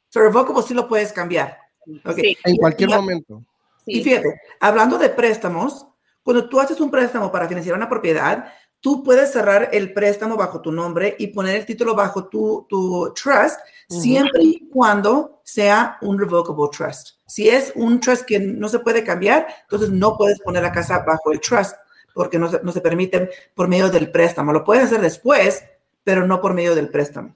So, 0.09 0.19
revocable 0.19 0.63
sí 0.63 0.73
lo 0.73 0.87
puedes 0.87 1.11
cambiar. 1.11 1.57
Okay. 2.03 2.35
Sí. 2.35 2.37
En 2.45 2.57
cualquier 2.57 2.89
y, 2.89 2.93
momento. 2.93 3.43
Y 3.85 4.03
fíjate, 4.03 4.41
hablando 4.59 4.97
de 4.97 5.09
préstamos, 5.09 5.85
cuando 6.23 6.49
tú 6.49 6.59
haces 6.59 6.79
un 6.79 6.89
préstamo 6.89 7.31
para 7.31 7.47
financiar 7.47 7.75
una 7.75 7.89
propiedad, 7.89 8.51
tú 8.79 9.03
puedes 9.03 9.31
cerrar 9.31 9.69
el 9.71 9.93
préstamo 9.93 10.35
bajo 10.35 10.61
tu 10.61 10.71
nombre 10.71 11.15
y 11.17 11.27
poner 11.27 11.55
el 11.55 11.65
título 11.65 11.95
bajo 11.95 12.27
tu, 12.27 12.65
tu 12.69 13.13
trust, 13.13 13.59
uh 13.89 13.95
-huh. 13.95 14.01
siempre 14.01 14.43
y 14.43 14.69
cuando 14.69 15.41
sea 15.43 15.97
un 16.01 16.19
revocable 16.19 16.69
trust. 16.75 17.19
Si 17.27 17.49
es 17.49 17.71
un 17.75 17.99
trust 17.99 18.25
que 18.25 18.39
no 18.39 18.69
se 18.69 18.79
puede 18.79 19.03
cambiar, 19.03 19.47
entonces 19.63 19.89
no 19.89 20.17
puedes 20.17 20.39
poner 20.41 20.63
la 20.63 20.71
casa 20.71 20.99
bajo 20.99 21.31
el 21.31 21.39
trust 21.39 21.75
porque 22.15 22.39
no 22.39 22.49
se, 22.49 22.61
no 22.63 22.71
se 22.71 22.81
permite 22.81 23.29
por 23.53 23.67
medio 23.67 23.91
del 23.91 24.09
préstamo. 24.09 24.53
Lo 24.53 24.63
puedes 24.63 24.85
hacer 24.85 25.01
después, 25.01 25.63
pero 26.03 26.25
no 26.25 26.41
por 26.41 26.55
medio 26.55 26.73
del 26.73 26.89
préstamo. 26.89 27.35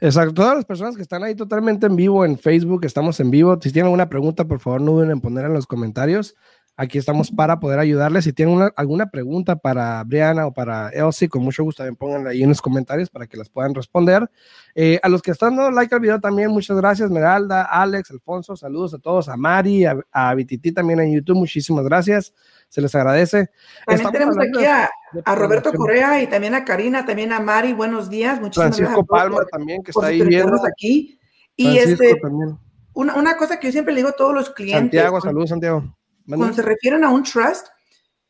Exacto. 0.00 0.34
Todas 0.34 0.56
las 0.56 0.64
personas 0.64 0.96
que 0.96 1.02
están 1.02 1.22
ahí 1.22 1.34
totalmente 1.34 1.86
en 1.86 1.96
vivo 1.96 2.24
en 2.24 2.38
Facebook, 2.38 2.84
estamos 2.84 3.18
en 3.20 3.30
vivo. 3.30 3.58
Si 3.60 3.72
tienen 3.72 3.86
alguna 3.86 4.08
pregunta, 4.08 4.44
por 4.44 4.60
favor, 4.60 4.80
no 4.80 4.92
duden 4.92 5.10
en 5.12 5.20
poner 5.20 5.46
en 5.46 5.54
los 5.54 5.66
comentarios. 5.66 6.34
Aquí 6.80 6.96
estamos 6.96 7.32
para 7.32 7.58
poder 7.58 7.80
ayudarles. 7.80 8.22
Si 8.22 8.32
tienen 8.32 8.54
una, 8.54 8.72
alguna 8.76 9.10
pregunta 9.10 9.56
para 9.56 10.00
Brianna 10.04 10.46
o 10.46 10.54
para 10.54 10.90
Elsie, 10.90 11.28
con 11.28 11.42
mucho 11.42 11.64
gusto 11.64 11.82
también 11.82 11.96
pónganla 11.96 12.30
ahí 12.30 12.44
en 12.44 12.50
los 12.50 12.62
comentarios 12.62 13.10
para 13.10 13.26
que 13.26 13.36
las 13.36 13.48
puedan 13.48 13.74
responder. 13.74 14.30
Eh, 14.76 15.00
a 15.02 15.08
los 15.08 15.20
que 15.20 15.32
están 15.32 15.56
dando 15.56 15.72
like 15.72 15.92
al 15.92 16.00
video 16.00 16.20
también, 16.20 16.52
muchas 16.52 16.76
gracias. 16.76 17.10
Meralda, 17.10 17.64
Alex, 17.64 18.12
Alfonso, 18.12 18.54
saludos 18.54 18.94
a 18.94 19.00
todos. 19.00 19.28
A 19.28 19.36
Mari, 19.36 19.86
a, 19.86 19.98
a 20.12 20.32
Vititi 20.36 20.70
también 20.70 21.00
en 21.00 21.12
YouTube, 21.12 21.38
muchísimas 21.38 21.84
gracias. 21.84 22.32
Se 22.68 22.80
les 22.80 22.94
agradece. 22.94 23.50
También 23.84 24.06
Estamos 24.06 24.12
tenemos 24.12 24.38
aquí 24.38 24.64
a, 24.64 24.88
a, 25.24 25.34
Roberto 25.34 25.72
Correa 25.72 26.22
y 26.22 26.28
también 26.28 26.54
a 26.54 26.64
Karina, 26.64 27.04
también 27.04 27.32
a 27.32 27.40
Mari. 27.40 27.72
Buenos 27.72 28.08
días. 28.08 28.40
Muchísimas 28.40 28.76
Francisco 28.76 29.04
gracias. 29.04 29.08
Palma 29.08 29.36
por, 29.38 29.46
también, 29.46 29.82
que 29.82 29.90
está 29.90 30.06
ahí 30.06 30.22
viendo. 30.22 30.56
aquí. 30.64 31.18
Y 31.56 31.72
Francisco 31.72 32.04
este, 32.04 32.20
también. 32.20 32.56
Una, 32.92 33.16
una 33.16 33.36
cosa 33.36 33.58
que 33.58 33.66
yo 33.66 33.72
siempre 33.72 33.92
le 33.92 33.98
digo 33.98 34.10
a 34.10 34.16
todos 34.16 34.32
los 34.32 34.50
clientes. 34.50 35.00
Santiago, 35.00 35.20
saludos, 35.20 35.48
Santiago. 35.48 35.98
Cuando 36.28 36.52
se 36.52 36.62
refieren 36.62 37.04
a 37.04 37.10
un 37.10 37.22
trust, 37.22 37.68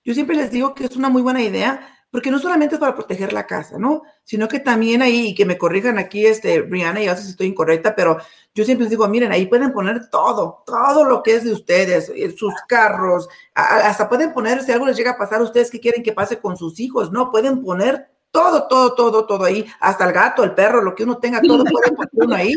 yo 0.04 0.14
siempre 0.14 0.36
les 0.36 0.50
digo 0.50 0.74
que 0.74 0.84
es 0.84 0.96
una 0.96 1.08
muy 1.08 1.22
buena 1.22 1.42
idea, 1.42 1.98
porque 2.10 2.30
no 2.30 2.38
solamente 2.38 2.76
es 2.76 2.80
para 2.80 2.94
proteger 2.94 3.32
la 3.32 3.46
casa, 3.46 3.78
¿no? 3.78 4.02
Sino 4.24 4.48
que 4.48 4.60
también 4.60 5.02
ahí, 5.02 5.28
y 5.28 5.34
que 5.34 5.44
me 5.44 5.58
corrijan 5.58 5.98
aquí, 5.98 6.24
este, 6.24 6.62
Brianna, 6.62 7.02
ya 7.02 7.14
sé 7.14 7.24
si 7.24 7.30
estoy 7.30 7.48
incorrecta, 7.48 7.94
pero 7.94 8.16
yo 8.54 8.64
siempre 8.64 8.84
les 8.84 8.90
digo, 8.90 9.06
miren, 9.08 9.30
ahí 9.30 9.46
pueden 9.46 9.72
poner 9.72 10.08
todo, 10.08 10.62
todo 10.64 11.04
lo 11.04 11.22
que 11.22 11.34
es 11.34 11.44
de 11.44 11.52
ustedes, 11.52 12.10
eh, 12.14 12.34
sus 12.34 12.54
carros, 12.66 13.28
hasta 13.54 14.08
pueden 14.08 14.32
poner, 14.32 14.62
si 14.62 14.72
algo 14.72 14.86
les 14.86 14.96
llega 14.96 15.12
a 15.12 15.18
pasar, 15.18 15.42
ustedes 15.42 15.70
que 15.70 15.80
quieren 15.80 16.02
que 16.02 16.12
pase 16.12 16.38
con 16.38 16.56
sus 16.56 16.80
hijos, 16.80 17.12
¿no? 17.12 17.30
Pueden 17.30 17.62
poner 17.62 18.08
todo, 18.30 18.68
todo, 18.68 18.94
todo, 18.94 19.26
todo 19.26 19.44
ahí, 19.44 19.66
hasta 19.80 20.06
el 20.06 20.12
gato, 20.12 20.44
el 20.44 20.54
perro, 20.54 20.82
lo 20.82 20.94
que 20.94 21.04
uno 21.04 21.18
tenga, 21.18 21.40
todo 21.40 21.64
puede 21.64 21.90
poner 21.92 22.10
uno 22.12 22.34
ahí. 22.34 22.54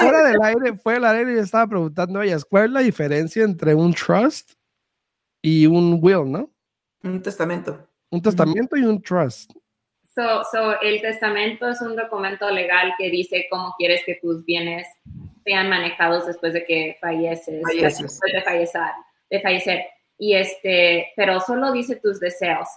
Fuera 0.00 0.22
del 0.24 0.42
aire, 0.42 0.78
fuera 0.78 1.12
del 1.12 1.18
aire, 1.18 1.34
yo 1.36 1.42
estaba 1.42 1.66
preguntando 1.66 2.20
a 2.20 2.24
ellas, 2.24 2.44
¿cuál 2.44 2.66
es 2.66 2.70
la 2.70 2.80
diferencia 2.80 3.44
entre 3.44 3.74
un 3.74 3.94
trust 3.94 4.52
y 5.42 5.66
un 5.66 5.98
will, 6.00 6.30
no? 6.30 6.50
Un 7.02 7.22
testamento. 7.22 7.88
Un 8.10 8.22
testamento 8.22 8.76
y 8.76 8.84
un 8.84 9.00
trust. 9.02 9.52
So, 10.14 10.44
so, 10.52 10.80
el 10.80 11.00
testamento 11.00 11.68
es 11.68 11.80
un 11.80 11.96
documento 11.96 12.48
legal 12.50 12.94
que 12.96 13.10
dice 13.10 13.46
cómo 13.50 13.74
quieres 13.76 14.02
que 14.06 14.18
tus 14.22 14.44
bienes 14.44 14.86
sean 15.44 15.68
manejados 15.68 16.26
después 16.26 16.52
de 16.52 16.64
que 16.64 16.96
falleces, 17.00 17.60
falleces. 17.62 18.02
después 18.02 18.32
de 18.32 18.42
fallecer, 18.42 18.90
de 19.30 19.40
fallecer. 19.40 19.86
Y 20.16 20.34
este, 20.34 21.08
pero 21.16 21.40
solo 21.40 21.72
dice 21.72 21.96
tus 21.96 22.20
deseos 22.20 22.68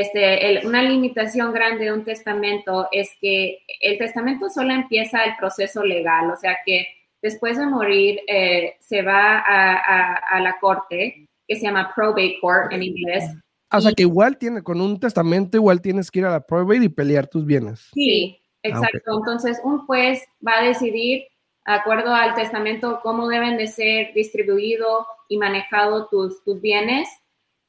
este, 0.00 0.50
el, 0.50 0.66
una 0.66 0.82
limitación 0.82 1.52
grande 1.52 1.86
de 1.86 1.92
un 1.92 2.04
testamento 2.04 2.88
es 2.92 3.10
que 3.20 3.60
el 3.80 3.96
testamento 3.98 4.48
solo 4.50 4.72
empieza 4.72 5.24
el 5.24 5.36
proceso 5.38 5.82
legal, 5.82 6.30
o 6.30 6.36
sea 6.36 6.58
que 6.64 6.86
después 7.22 7.56
de 7.56 7.66
morir 7.66 8.20
eh, 8.28 8.76
se 8.80 9.02
va 9.02 9.38
a, 9.38 9.74
a, 9.74 10.14
a, 10.14 10.40
la 10.40 10.58
corte, 10.60 11.26
que 11.48 11.56
se 11.56 11.62
llama 11.62 11.92
probate 11.94 12.38
court 12.40 12.72
en 12.72 12.82
inglés. 12.82 13.24
O 13.72 13.80
sea 13.80 13.92
que 13.92 14.02
igual 14.02 14.36
tiene, 14.38 14.62
con 14.62 14.80
un 14.80 15.00
testamento 15.00 15.56
igual 15.56 15.80
tienes 15.80 16.10
que 16.10 16.20
ir 16.20 16.26
a 16.26 16.30
la 16.30 16.46
probate 16.46 16.84
y 16.84 16.88
pelear 16.88 17.26
tus 17.26 17.44
bienes. 17.44 17.88
Sí, 17.94 18.38
exacto. 18.62 18.98
Ah, 19.06 19.14
okay. 19.14 19.18
Entonces 19.18 19.60
un 19.64 19.86
juez 19.86 20.22
va 20.46 20.58
a 20.58 20.64
decidir, 20.64 21.24
de 21.66 21.72
acuerdo 21.72 22.14
al 22.14 22.34
testamento, 22.34 23.00
cómo 23.02 23.28
deben 23.28 23.56
de 23.56 23.66
ser 23.66 24.12
distribuidos 24.14 25.06
y 25.28 25.38
manejados 25.38 26.08
tus, 26.10 26.44
tus 26.44 26.60
bienes 26.60 27.08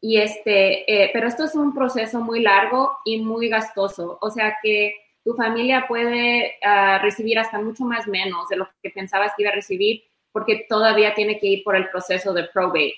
y 0.02 0.18
este, 0.18 0.92
eh, 0.92 1.10
pero 1.14 1.28
esto 1.28 1.46
es 1.46 1.56
un 1.56 1.74
proceso 1.74 2.20
muy 2.22 2.42
largo 2.42 2.98
y 3.06 3.22
muy 3.22 3.50
gastoso, 3.50 4.18
o 4.22 4.30
sea 4.30 4.58
que 4.62 4.94
tu 5.24 5.34
familia 5.34 5.86
puede 5.90 6.56
uh, 6.64 7.02
recibir 7.02 7.38
hasta 7.38 7.60
mucho 7.60 7.84
más 7.84 8.08
menos 8.08 8.48
de 8.48 8.56
lo 8.56 8.70
que 8.82 8.90
pensabas 8.92 9.34
que 9.36 9.44
iba 9.44 9.52
a 9.52 9.56
recibir 9.56 10.04
porque 10.32 10.66
todavía 10.70 11.14
tiene 11.16 11.38
que 11.38 11.48
ir 11.48 11.64
por 11.66 11.76
el 11.76 11.90
proceso 11.90 12.32
de 12.32 12.46
probate. 12.46 12.94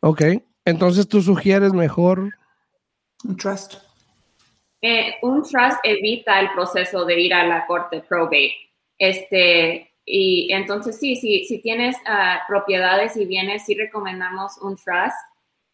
Ok, 0.00 0.20
entonces 0.66 1.08
tú 1.08 1.22
sugieres 1.22 1.72
mejor 1.72 2.30
un 3.24 3.36
trust. 3.38 3.76
Eh, 4.82 5.14
un 5.22 5.42
trust 5.42 5.78
evita 5.84 6.40
el 6.40 6.50
proceso 6.50 7.06
de 7.06 7.20
ir 7.20 7.32
a 7.32 7.46
la 7.46 7.66
corte 7.66 8.00
probate. 8.06 8.52
Este, 8.98 9.94
y 10.04 10.52
entonces 10.52 10.98
sí, 10.98 11.16
sí 11.16 11.44
si 11.44 11.62
tienes 11.62 11.96
uh, 11.98 12.46
propiedades 12.48 13.16
y 13.16 13.24
bienes, 13.24 13.64
sí 13.64 13.74
recomendamos 13.74 14.58
un 14.58 14.76
trust 14.76 15.16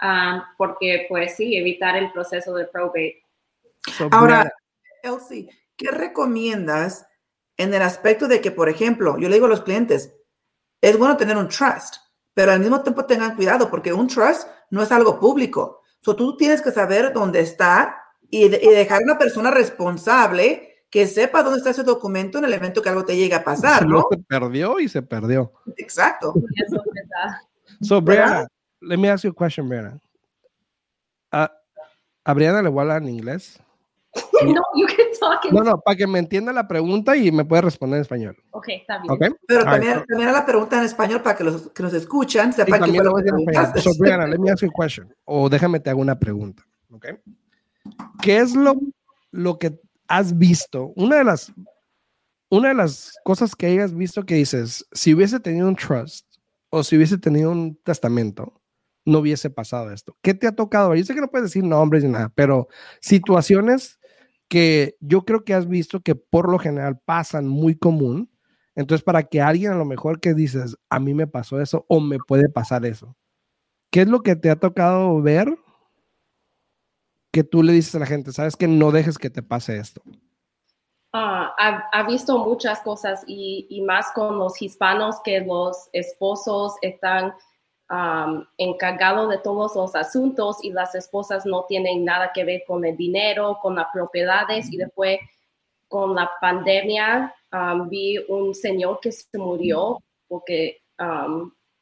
um, 0.03 0.43
porque 0.57 1.07
pues 1.09 1.37
sí, 1.37 1.57
evitar 1.57 1.97
el 1.97 2.13
proceso 2.13 2.55
de 2.55 2.67
probate. 2.67 3.23
Ahora, 4.11 4.53
Elsie, 5.03 5.49
¿qué 5.77 5.91
recomiendas 5.91 7.07
en 7.57 7.75
el 7.75 7.83
aspecto 7.83 8.29
de 8.29 8.41
que, 8.41 8.51
por 8.51 8.69
ejemplo, 8.69 9.19
yo 9.19 9.29
le 9.29 9.35
digo 9.35 9.47
a 9.47 9.51
los 9.51 9.63
clientes, 9.63 10.15
es 10.81 10.97
bueno 10.97 11.17
tener 11.17 11.37
un 11.37 11.49
trust, 11.49 11.97
pero 12.35 12.53
al 12.53 12.61
mismo 12.61 12.83
tiempo 12.83 13.05
tengan 13.05 13.35
cuidado 13.35 13.69
porque 13.69 13.93
un 13.93 14.07
trust 14.07 14.49
no 14.71 14.83
es 14.83 14.93
algo 14.93 15.19
público. 15.19 15.83
So, 16.01 16.15
tú 16.15 16.37
tienes 16.37 16.63
que 16.63 16.71
saber 16.71 17.13
dónde 17.13 17.41
está 17.41 18.01
y, 18.31 18.49
de, 18.49 18.61
y 18.63 18.69
dejar 18.69 19.03
una 19.03 19.19
persona 19.19 19.51
responsable 19.51 20.85
que 20.91 21.07
sepa 21.07 21.43
dónde 21.43 21.59
está 21.59 21.71
ese 21.71 21.83
documento 21.83 22.39
en 22.39 22.45
el 22.45 22.53
evento 22.55 22.81
que 22.81 22.89
algo 22.89 23.05
te 23.05 23.17
llegue 23.17 23.35
a 23.35 23.45
pasar, 23.45 23.87
¿no? 23.89 24.07
Se 24.11 24.19
perdió 24.19 24.79
y 24.79 24.89
se 24.89 25.03
perdió. 25.03 25.53
Exacto. 25.77 26.35
so, 27.81 28.01
Brianna, 28.01 28.47
let 28.81 28.99
me 28.99 29.09
ask 29.09 29.25
you 29.25 29.31
a 29.31 29.35
question, 29.35 29.69
Brianna. 29.69 30.01
Uh, 31.33 31.49
¿A 32.25 32.35
Brianna 32.35 32.63
le 32.63 32.69
voy 32.69 32.81
a 32.81 32.83
hablar 32.83 33.03
en 33.03 33.09
inglés? 33.09 33.59
No, 34.43 34.63
you 34.75 34.87
can 34.87 35.07
talk 35.19 35.45
in 35.45 35.55
No, 35.55 35.63
no, 35.63 35.81
para 35.81 35.97
que 35.97 36.07
me 36.07 36.19
entienda 36.19 36.53
la 36.53 36.67
pregunta 36.69 37.17
y 37.17 37.33
me 37.33 37.45
pueda 37.45 37.63
responder 37.63 37.99
en 37.99 38.03
español. 38.03 38.37
Ok, 38.53 38.69
está 38.69 38.99
bien. 38.99 39.13
Okay? 39.13 39.31
Pero 39.47 39.65
también, 39.65 39.95
right. 39.97 40.07
también 40.09 40.33
la 40.33 40.47
pregunta 40.47 40.79
en 40.79 40.85
español 40.85 41.23
para 41.23 41.37
que 41.37 41.45
los 41.45 41.71
que 41.71 41.83
nos 41.83 41.93
escuchan 41.93 42.53
sepan 42.53 42.85
que 42.85 42.99
lo 42.99 43.15
que 43.15 43.81
So, 43.81 43.91
Brianna, 43.99 44.27
let 44.27 44.39
me 44.39 44.51
ask 44.51 44.63
you 44.63 44.69
a 44.69 44.73
question. 44.73 45.13
O 45.25 45.49
déjame 45.49 45.81
te 45.81 45.91
hago 45.91 46.01
una 46.01 46.19
pregunta. 46.19 46.65
Okay? 46.93 47.17
¿Qué 48.23 48.39
es 48.39 48.55
lo, 48.55 48.75
lo 49.33 49.59
que 49.59 49.81
has 50.07 50.37
visto? 50.37 50.93
Una 50.95 51.17
de 51.17 51.25
las 51.25 51.53
una 52.51 52.69
de 52.69 52.75
las 52.75 53.15
cosas 53.25 53.55
que 53.55 53.67
hayas 53.67 53.95
visto 53.95 54.25
que 54.25 54.37
dices, 54.37 54.87
si 54.93 55.15
hubiese 55.15 55.39
tenido 55.41 55.69
un 55.69 55.77
trust 55.77 56.27
o 56.71 56.83
si 56.83 56.97
hubiese 56.97 57.19
tenido 57.19 57.51
un 57.51 57.77
testamento, 57.77 58.58
no 59.09 59.21
hubiese 59.21 59.51
pasado 59.51 59.91
esto. 59.91 60.17
¿Qué 60.23 60.35
te 60.35 60.47
ha 60.47 60.55
tocado? 60.55 60.95
Yo 60.95 61.05
sé 61.05 61.15
que 61.15 61.21
no 61.21 61.31
puedes 61.31 61.49
decir 61.49 61.65
nombres 61.65 62.05
ni 62.05 62.11
nada, 62.11 62.31
pero 62.35 62.69
situaciones 63.01 63.99
que 64.49 64.97
yo 65.01 65.25
creo 65.25 65.45
que 65.45 65.55
has 65.55 65.67
visto 65.67 66.01
que 66.01 66.15
por 66.15 66.51
lo 66.51 66.59
general 66.59 67.01
pasan 67.05 67.47
muy 67.47 67.75
común. 67.75 68.31
Entonces, 68.75 69.03
para 69.03 69.23
que 69.25 69.41
alguien 69.41 69.73
a 69.73 69.77
lo 69.77 69.85
mejor 69.85 70.21
que 70.21 70.35
dices, 70.35 70.77
a 70.89 71.01
mí 71.01 71.15
me 71.15 71.27
pasó 71.27 71.61
eso 71.61 71.85
o 71.89 72.01
me 72.01 72.19
puede 72.19 72.49
pasar 72.49 72.85
eso. 72.87 73.17
¿Qué 73.91 74.03
es 74.03 74.09
lo 74.09 74.23
que 74.23 74.37
te 74.37 74.51
ha 74.51 74.57
tocado 74.57 75.21
ver 75.23 75.59
que 77.33 77.45
tú 77.45 77.63
le 77.63 77.73
dices 77.73 77.95
a 77.95 77.99
la 77.99 78.07
gente, 78.07 78.33
sabes 78.33 78.57
que 78.57 78.69
no 78.69 78.91
dejes 78.91 79.19
que 79.19 79.31
te 79.31 79.43
pase 79.43 79.79
esto? 79.79 80.03
Ah, 81.13 81.55
ha, 81.93 82.03
visto 82.03 82.39
muchas 82.39 82.81
cosas 82.81 83.25
y, 83.27 83.83
más 83.87 84.13
con 84.15 84.39
los 84.39 84.61
hispanos 84.61 85.17
que 85.25 85.41
los 85.41 85.89
esposos 85.93 86.75
están 86.83 87.33
encargados 88.59 89.31
de 89.31 89.39
todos 89.39 89.75
los 89.75 89.95
asuntos 89.95 90.63
y 90.63 90.73
las 90.73 90.95
esposas 90.95 91.47
no 91.47 91.65
tienen 91.65 92.05
nada 92.05 92.33
que 92.35 92.45
ver 92.45 92.63
con 92.67 92.85
el 92.85 92.97
dinero, 92.97 93.59
con 93.63 93.77
las 93.77 93.87
propiedades. 93.93 94.71
Y 94.73 94.77
después 94.77 95.19
con 95.89 96.15
la 96.15 96.31
pandemia 96.41 97.35
vi 97.89 98.19
un 98.29 98.55
señor 98.55 99.01
que 99.01 99.13
se 99.13 99.39
murió 99.39 99.99
porque 100.29 100.83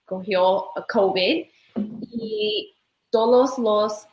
cogió 0.05 0.67
COVID. 0.89 1.47
Y 2.13 2.75
todas 3.11 3.59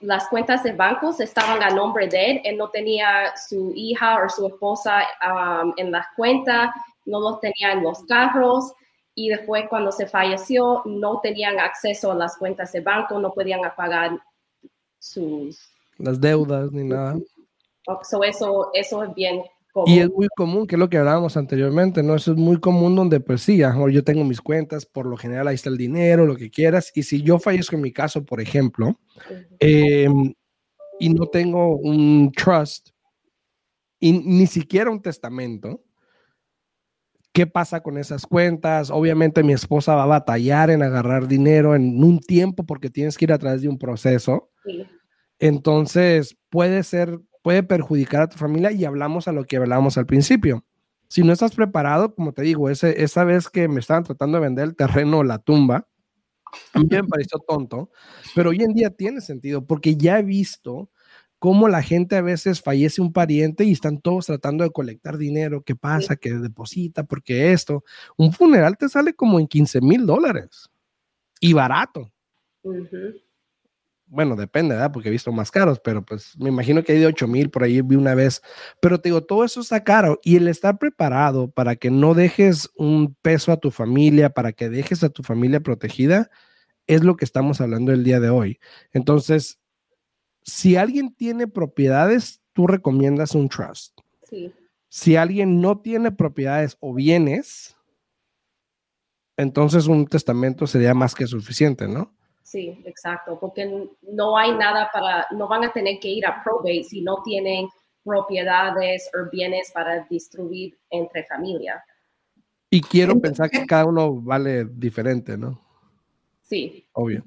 las 0.01 0.27
cuentas 0.29 0.63
de 0.63 0.73
bancos 0.73 1.19
estaban 1.19 1.61
a 1.61 1.69
nombre 1.69 2.07
de 2.07 2.31
él. 2.31 2.41
Él 2.43 2.57
no 2.57 2.69
tenía 2.69 3.35
su 3.35 3.71
hija 3.75 4.23
o 4.23 4.29
su 4.29 4.47
esposa 4.47 5.03
um, 5.21 5.73
en 5.77 5.91
la 5.91 6.07
cuenta, 6.15 6.73
no 7.05 7.19
los 7.19 7.39
tenía 7.39 7.73
en 7.73 7.83
los 7.83 8.03
carros 8.05 8.73
y 9.15 9.29
después 9.29 9.65
cuando 9.69 9.91
se 9.91 10.07
falleció 10.07 10.81
no 10.85 11.19
tenían 11.21 11.59
acceso 11.59 12.11
a 12.11 12.15
las 12.15 12.37
cuentas 12.37 12.71
de 12.71 12.81
banco, 12.81 13.19
no 13.19 13.33
podían 13.33 13.61
pagar 13.75 14.19
sus... 14.99 15.71
Las 15.97 16.19
deudas 16.19 16.71
ni 16.71 16.83
nada. 16.83 17.17
So 18.03 18.23
eso, 18.23 18.71
eso 18.73 19.03
es 19.03 19.13
bien 19.13 19.43
y 19.87 19.99
es 19.99 20.09
muy 20.09 20.27
común, 20.35 20.67
que 20.67 20.75
es 20.75 20.79
lo 20.79 20.89
que 20.89 20.97
hablábamos 20.97 21.35
anteriormente, 21.35 22.03
¿no? 22.03 22.15
Eso 22.15 22.31
es 22.31 22.37
muy 22.37 22.59
común 22.59 22.95
donde, 22.95 23.19
pues 23.19 23.41
sí, 23.41 23.57
yo 23.57 24.03
tengo 24.03 24.23
mis 24.23 24.39
cuentas, 24.39 24.85
por 24.85 25.07
lo 25.07 25.17
general 25.17 25.47
ahí 25.47 25.55
está 25.55 25.69
el 25.69 25.77
dinero, 25.77 26.27
lo 26.27 26.35
que 26.35 26.51
quieras, 26.51 26.91
y 26.93 27.01
si 27.01 27.23
yo 27.23 27.39
fallezco 27.39 27.75
en 27.75 27.81
mi 27.81 27.91
caso, 27.91 28.23
por 28.23 28.39
ejemplo, 28.39 28.99
em, 29.59 30.33
y 30.99 31.09
no 31.09 31.25
tengo 31.25 31.75
un 31.77 32.31
trust, 32.31 32.89
y 33.99 34.11
ni 34.11 34.45
siquiera 34.45 34.91
un 34.91 35.01
testamento, 35.01 35.81
¿qué 37.33 37.47
pasa 37.47 37.81
con 37.81 37.97
esas 37.97 38.25
cuentas? 38.25 38.89
Obviamente 38.89 39.43
mi 39.43 39.53
esposa 39.53 39.95
va 39.95 40.03
a 40.03 40.07
batallar 40.07 40.69
en 40.69 40.83
agarrar 40.83 41.27
dinero 41.27 41.75
en 41.75 42.03
un 42.03 42.19
tiempo 42.19 42.65
porque 42.65 42.89
tienes 42.89 43.17
que 43.17 43.25
ir 43.25 43.33
a 43.33 43.39
través 43.39 43.61
de 43.61 43.69
un 43.69 43.77
proceso. 43.77 44.51
Entonces, 45.39 46.37
puede 46.49 46.83
ser 46.83 47.19
puede 47.43 47.61
perjudicar 47.61 48.23
a 48.23 48.29
tu 48.29 48.37
familia 48.37 48.71
y 48.71 48.85
hablamos 48.85 49.27
a 49.27 49.33
lo 49.33 49.43
que 49.43 49.57
hablábamos 49.57 49.97
al 49.97 50.07
principio. 50.07 50.65
Si 51.09 51.23
no 51.23 51.33
estás 51.33 51.53
preparado, 51.53 52.15
como 52.15 52.33
te 52.33 52.41
digo, 52.41 52.69
ese, 52.69 53.03
esa 53.03 53.23
vez 53.23 53.49
que 53.49 53.67
me 53.67 53.81
estaban 53.81 54.03
tratando 54.03 54.37
de 54.37 54.45
vender 54.45 54.63
el 54.63 54.75
terreno 54.75 55.19
o 55.19 55.23
la 55.23 55.37
tumba, 55.37 55.87
a 56.73 56.79
mí 56.79 56.87
me 56.89 57.03
pareció 57.03 57.39
tonto, 57.39 57.91
pero 58.33 58.51
hoy 58.51 58.63
en 58.63 58.73
día 58.73 58.89
tiene 58.89 59.21
sentido 59.21 59.65
porque 59.67 59.95
ya 59.95 60.19
he 60.19 60.23
visto 60.23 60.89
cómo 61.43 61.67
la 61.67 61.83
gente 61.83 62.15
a 62.15 62.21
veces 62.21 62.61
fallece 62.61 63.01
un 63.01 63.11
pariente 63.11 63.65
y 63.65 63.73
están 63.73 63.99
todos 63.99 64.27
tratando 64.27 64.63
de 64.63 64.71
colectar 64.71 65.17
dinero, 65.17 65.61
qué 65.61 65.75
pasa, 65.75 66.15
que 66.15 66.33
deposita, 66.35 67.03
porque 67.03 67.51
esto, 67.51 67.83
un 68.15 68.31
funeral 68.31 68.77
te 68.77 68.87
sale 68.87 69.13
como 69.13 69.41
en 69.41 69.47
15 69.47 69.81
mil 69.81 70.05
dólares 70.05 70.69
y 71.41 71.51
barato 71.51 72.13
bueno, 74.05 74.37
depende, 74.37 74.75
¿verdad? 74.75 74.93
Porque 74.93 75.09
he 75.09 75.11
visto 75.11 75.33
más 75.33 75.51
caros, 75.51 75.81
pero 75.83 76.05
pues 76.05 76.37
me 76.37 76.47
imagino 76.47 76.81
que 76.81 76.93
hay 76.93 76.99
de 76.99 77.07
8 77.07 77.27
mil, 77.27 77.49
por 77.49 77.63
ahí 77.63 77.81
vi 77.81 77.97
una 77.97 78.15
vez. 78.15 78.41
Pero 78.79 79.01
te 79.01 79.09
digo, 79.09 79.25
todo 79.25 79.43
eso 79.43 79.59
está 79.59 79.83
caro 79.83 80.21
y 80.23 80.37
el 80.37 80.47
estar 80.47 80.77
preparado 80.77 81.51
para 81.51 81.75
que 81.75 81.91
no 81.91 82.13
dejes 82.13 82.69
un 82.77 83.15
peso 83.21 83.51
a 83.51 83.57
tu 83.57 83.69
familia, 83.69 84.29
para 84.29 84.53
que 84.53 84.69
dejes 84.69 85.03
a 85.03 85.09
tu 85.09 85.23
familia 85.23 85.59
protegida, 85.59 86.29
es 86.87 87.03
lo 87.03 87.17
que 87.17 87.25
estamos 87.25 87.59
hablando 87.59 87.91
el 87.91 88.05
día 88.05 88.21
de 88.21 88.29
hoy. 88.29 88.59
Entonces, 88.93 89.59
si 90.45 90.75
alguien 90.75 91.13
tiene 91.13 91.47
propiedades, 91.47 92.41
tú 92.53 92.67
recomiendas 92.67 93.35
un 93.35 93.49
trust. 93.49 93.99
Sí. 94.23 94.53
Si 94.89 95.15
alguien 95.15 95.59
no 95.59 95.79
tiene 95.79 96.11
propiedades 96.11 96.77
o 96.79 96.93
bienes, 96.93 97.75
entonces 99.37 99.87
un 99.87 100.05
testamento 100.05 100.67
sería 100.67 100.93
más 100.93 101.15
que 101.15 101.25
suficiente, 101.25 101.87
¿no? 101.87 102.13
Sí, 102.43 102.83
exacto, 102.85 103.39
porque 103.39 103.89
no 104.01 104.37
hay 104.37 104.51
nada 104.51 104.89
para, 104.93 105.25
no 105.31 105.47
van 105.47 105.63
a 105.63 105.73
tener 105.73 105.99
que 105.99 106.09
ir 106.09 106.25
a 106.25 106.43
probate 106.43 106.83
si 106.83 107.01
no 107.01 107.23
tienen 107.23 107.67
propiedades 108.03 109.09
o 109.15 109.29
bienes 109.31 109.71
para 109.71 110.05
distribuir 110.09 110.77
entre 110.89 111.23
familia. 111.23 111.83
Y 112.69 112.81
quiero 112.81 113.19
pensar 113.19 113.49
que 113.49 113.65
cada 113.65 113.85
uno 113.85 114.21
vale 114.21 114.65
diferente, 114.65 115.37
¿no? 115.37 115.61
Sí. 116.53 116.87
Obvio. 116.93 117.23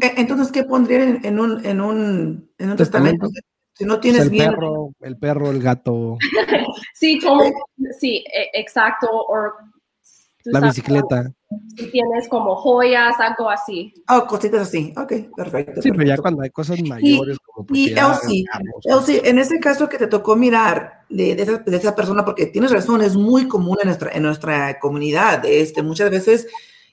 E, 0.00 0.14
entonces, 0.16 0.50
¿qué 0.50 0.64
pondrían 0.64 1.20
en 1.22 1.38
un, 1.38 1.64
en 1.66 1.80
un, 1.82 2.50
en 2.56 2.70
un 2.70 2.76
testamento? 2.76 3.28
Si 3.74 3.84
no 3.84 4.00
tienes 4.00 4.22
el 4.22 4.30
Perro, 4.30 4.94
el 5.00 5.18
perro, 5.18 5.50
el 5.50 5.62
gato. 5.62 6.16
sí, 6.94 7.20
como, 7.20 7.44
sí, 7.98 8.24
e, 8.32 8.58
exacto. 8.58 9.06
O 9.10 9.36
la 10.44 10.60
bicicleta. 10.60 11.30
Si 11.76 11.90
tienes 11.90 12.26
como 12.28 12.54
joyas, 12.56 13.14
algo 13.18 13.50
así. 13.50 13.92
Oh, 14.08 14.26
cositas 14.26 14.62
así. 14.62 14.94
Ok, 14.96 15.12
perfecto. 15.36 15.82
Sí, 15.82 15.90
pero 15.90 16.04
ya 16.04 16.16
cuando 16.16 16.42
hay 16.42 16.50
cosas 16.50 16.80
mayores 16.82 17.38
como 17.38 17.66
Y 17.74 17.90
Elsie, 17.90 18.46
Elsie, 18.84 19.28
en 19.28 19.38
ese 19.38 19.60
caso 19.60 19.88
que 19.88 19.98
te 19.98 20.06
tocó 20.06 20.36
mirar 20.36 21.04
de, 21.10 21.34
de, 21.34 21.42
esa, 21.42 21.58
de, 21.58 21.76
esa, 21.76 21.94
persona, 21.94 22.24
porque 22.24 22.46
tienes 22.46 22.70
razón, 22.70 23.02
es 23.02 23.16
muy 23.16 23.46
común 23.46 23.76
en 23.82 23.88
nuestra, 23.88 24.10
en 24.12 24.22
nuestra 24.22 24.78
comunidad. 24.78 25.44
Este, 25.44 25.82
muchas 25.82 26.10
veces 26.10 26.46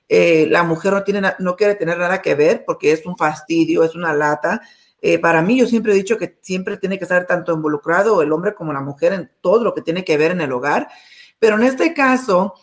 eh, 0.10 0.48
la 0.50 0.63
mujer 0.63 0.93
no, 0.93 1.04
tiene, 1.04 1.22
no 1.39 1.56
quiere 1.56 1.76
tener 1.76 1.98
nada 1.98 2.22
que 2.22 2.36
ver 2.36 2.63
porque 2.65 2.91
es 2.91 3.06
un 3.06 3.17
fastidio, 3.17 3.84
es 3.84 3.96
una 3.96 4.13
lata. 4.13 4.62
Eh, 5.02 5.20
para 5.20 5.41
mí, 5.41 5.60
yo 5.60 5.67
siempre 5.67 5.91
he 5.91 5.96
dicho 5.96 6.17
que 6.17 6.39
siempre 6.41 6.78
tiene 6.78 6.98
que 6.98 7.04
estar 7.04 7.26
tanto 7.26 7.54
involucrado 7.54 8.22
el 8.22 8.32
hombre 8.32 8.56
como 8.56 8.74
la 8.74 8.82
mujer 8.82 9.13
en 9.13 9.32
todo 9.41 9.63
lo 9.63 9.74
que 9.74 9.82
tiene 9.82 10.04
que 10.04 10.17
ver 10.17 10.32
en 10.32 10.41
el 10.41 10.52
hogar. 10.52 10.88
Pero 11.39 11.56
en 11.56 11.63
este 11.63 11.93
caso, 11.93 12.56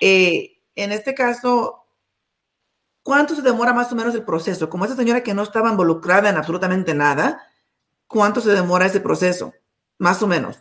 eh, 0.00 0.58
en 0.74 0.92
este 0.92 1.14
caso, 1.14 1.86
¿cuánto 3.02 3.34
se 3.34 3.42
demora 3.42 3.72
más 3.72 3.90
o 3.92 3.96
menos 3.96 4.14
el 4.14 4.24
proceso? 4.24 4.68
Como 4.68 4.84
esa 4.84 4.96
señora 4.96 5.22
que 5.22 5.34
no 5.34 5.42
estaba 5.42 5.70
involucrada 5.70 6.28
en 6.28 6.36
absolutamente 6.36 6.94
nada, 6.94 7.42
¿cuánto 8.06 8.40
se 8.40 8.50
demora 8.50 8.86
ese 8.86 9.00
proceso? 9.00 9.52
Más 9.98 10.22
o 10.22 10.26
menos. 10.26 10.58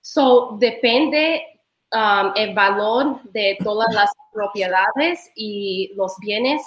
So, 0.00 0.56
depende 0.58 1.51
um, 1.92 2.32
el 2.36 2.54
valor 2.54 3.22
de 3.24 3.58
todas 3.62 3.92
las 3.94 4.10
propiedades 4.32 5.30
y 5.34 5.92
los 5.94 6.16
bienes, 6.18 6.62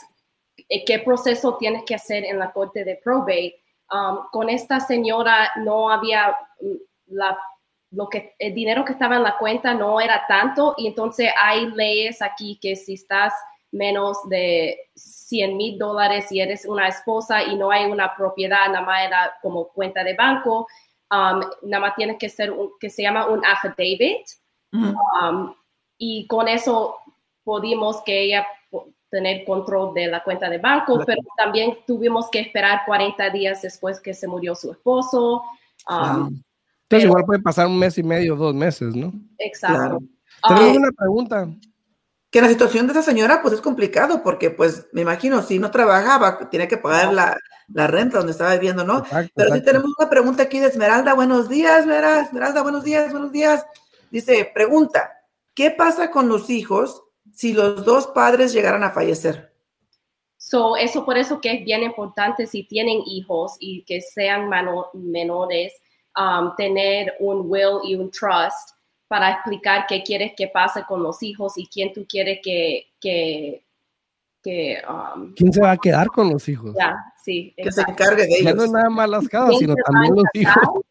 eh, 0.70 0.86
qué 0.86 1.00
proceso 1.00 1.58
tienes 1.58 1.84
que 1.84 1.96
hacer 1.96 2.24
en 2.26 2.40
la 2.40 2.52
corte 2.52 2.84
de 2.84 3.00
probate. 3.04 3.56
Um, 3.92 4.28
con 4.32 4.50
esta 4.50 4.80
señora 4.80 5.52
no 5.58 5.92
había 5.92 6.36
mm, 6.62 7.16
la 7.16 7.38
lo 7.92 8.10
que 8.10 8.36
el 8.40 8.54
dinero 8.54 8.84
que 8.84 8.92
estaba 8.92 9.16
en 9.16 9.24
la 9.24 9.38
cuenta 9.38 9.74
no 9.74 10.02
era 10.02 10.26
tanto 10.28 10.74
y 10.78 10.88
entonces 10.88 11.30
hay 11.38 11.68
leyes 11.68 12.22
aquí 12.22 12.60
que 12.62 12.76
si 12.76 12.96
estás 12.96 13.34
menos 13.72 14.18
de 14.28 14.78
100 14.96 15.56
mil 15.56 15.78
dólares 15.78 16.30
y 16.32 16.42
eres 16.42 16.66
una 16.66 16.88
esposa 16.88 17.44
y 17.44 17.56
no 17.56 17.72
hay 17.72 17.86
una 17.86 18.14
propiedad, 18.16 18.68
nada 18.68 18.82
más 18.82 19.06
era 19.06 19.34
como 19.42 19.70
cuenta 19.70 20.04
de 20.04 20.14
banco, 20.14 20.68
um, 21.12 21.42
nada 21.64 21.82
más 21.82 21.96
tienes 21.96 22.18
que 22.18 22.28
ser 22.28 22.52
un, 22.52 22.72
que 22.80 22.90
se 22.90 23.04
llama 23.04 23.28
un 23.28 23.46
affidavit 23.46 24.26
um, 24.84 25.54
y 25.98 26.28
con 26.28 26.48
eso 26.48 26.98
pudimos 27.44 28.02
que 28.04 28.24
ella 28.24 28.46
tener 29.10 29.46
control 29.46 29.94
de 29.94 30.08
la 30.08 30.24
cuenta 30.24 30.50
de 30.50 30.58
banco, 30.58 31.02
pero 31.06 31.22
también 31.38 31.78
tuvimos 31.88 32.30
que 32.30 32.40
esperar 32.40 32.82
40 32.86 33.30
días 33.30 33.62
después 33.62 34.02
que 34.02 34.14
se 34.14 34.28
murió 34.28 34.56
su 34.56 34.72
esposo. 34.72 35.44
Um, 35.90 36.42
entonces 36.84 37.08
igual 37.08 37.26
puede 37.26 37.42
pasar 37.42 37.68
un 37.68 37.80
mes 37.80 37.98
y 37.98 38.04
medio, 38.04 38.36
dos 38.36 38.54
meses, 38.54 38.94
¿no? 38.96 39.14
Exacto. 39.38 40.00
Tengo 40.48 40.78
una 40.78 40.92
pregunta. 40.92 41.48
Que 42.30 42.42
la 42.42 42.50
situación 42.50 42.86
de 42.88 42.92
esa 42.92 43.02
señora 43.02 43.42
pues 43.42 43.54
es 43.54 43.62
complicado 43.62 44.22
porque 44.22 44.50
pues 44.50 44.88
me 44.92 45.02
imagino 45.02 45.42
si 45.42 45.58
no 45.58 45.72
trabajaba 45.72 46.50
tiene 46.50 46.68
que 46.68 46.76
pagar 46.76 47.14
la, 47.14 47.38
la 47.74 47.88
renta 47.88 48.18
donde 48.18 48.34
estaba 48.34 48.54
viviendo, 48.54 48.84
¿no? 48.84 49.06
Pero 49.34 49.56
sí 49.56 49.64
tenemos 49.64 49.92
una 49.98 50.10
pregunta 50.10 50.44
aquí 50.44 50.60
de 50.60 50.68
Esmeralda. 50.68 51.14
Buenos 51.14 51.48
días, 51.48 51.86
Esmeralda, 51.88 52.62
buenos 52.62 52.84
días, 52.84 53.12
buenos 53.12 53.32
días. 53.32 53.66
Dice, 54.16 54.50
pregunta, 54.54 55.12
¿qué 55.54 55.72
pasa 55.72 56.10
con 56.10 56.30
los 56.30 56.50
hijos 56.50 57.04
si 57.34 57.52
los 57.52 57.84
dos 57.84 58.08
padres 58.08 58.54
llegaran 58.54 58.82
a 58.86 58.92
fallecer? 58.92 59.54
So, 60.38 60.78
eso 60.78 61.04
por 61.04 61.18
eso 61.18 61.42
que 61.42 61.52
es 61.52 61.66
bien 61.66 61.84
importante 61.84 62.48
si 62.48 62.64
tienen 62.64 63.02
hijos 63.06 63.58
y 63.60 63.84
que 63.84 64.00
sean 64.00 64.50
menores, 64.94 65.74
Um, 66.18 66.56
tener 66.56 67.14
un 67.20 67.42
will 67.44 67.82
y 67.84 67.94
un 67.96 68.10
trust 68.10 68.70
para 69.10 69.32
explicar 69.32 69.86
qué 69.86 70.02
quieres 70.02 70.32
que 70.38 70.48
pase 70.48 70.86
con 70.88 71.04
los 71.04 71.22
hijos 71.22 71.58
y 71.58 71.68
quién 71.68 71.92
tú 71.92 72.06
quieres 72.08 72.40
que... 72.42 72.86
que, 73.02 73.66
que 74.42 74.82
um, 74.88 75.34
¿Quién 75.36 75.52
se 75.52 75.60
va 75.60 75.72
a 75.72 75.78
quedar 75.78 76.08
con 76.08 76.30
los 76.30 76.48
hijos? 76.48 76.74
Ya, 76.74 76.96
sí. 77.22 77.54
Que 77.58 77.70
se 77.70 77.82
encargue 77.82 78.28
de 78.28 78.30
ellos. 78.30 78.46
Ya 78.46 78.54
no 78.54 78.64
es 78.64 78.72
nada 78.72 78.90
más 78.90 79.10
las 79.10 79.28
casas, 79.28 79.58
sino 79.60 79.76
también 79.76 80.16
los 80.16 80.26
hijos. 80.36 80.86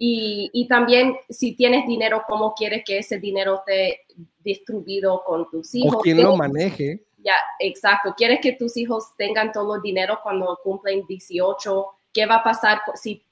Y, 0.00 0.50
y, 0.52 0.68
también 0.68 1.16
si 1.28 1.56
tienes 1.56 1.86
dinero, 1.86 2.22
cómo 2.28 2.54
quieres 2.54 2.84
que 2.86 2.98
ese 2.98 3.18
dinero 3.18 3.56
esté 3.56 4.02
distribuido 4.38 5.24
con 5.26 5.50
tus 5.50 5.74
hijos. 5.74 5.96
O 5.96 6.00
quién 6.00 6.22
lo 6.22 6.36
maneje. 6.36 7.04
Ya, 7.16 7.34
exacto. 7.58 8.14
¿Quieres 8.16 8.38
que 8.40 8.52
tus 8.52 8.76
hijos 8.76 9.16
tengan 9.16 9.50
todo 9.50 9.76
el 9.76 9.82
dinero 9.82 10.20
cuando 10.22 10.58
cumplen 10.62 11.04
18? 11.06 11.86
¿Qué 12.12 12.26
va 12.26 12.36
a 12.36 12.44
pasar 12.44 12.80
si 12.94 13.24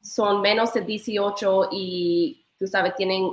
son 0.00 0.40
menos 0.40 0.72
de 0.72 0.80
18 0.80 1.68
y, 1.72 2.46
tú 2.58 2.66
sabes, 2.66 2.94
tienen 2.96 3.30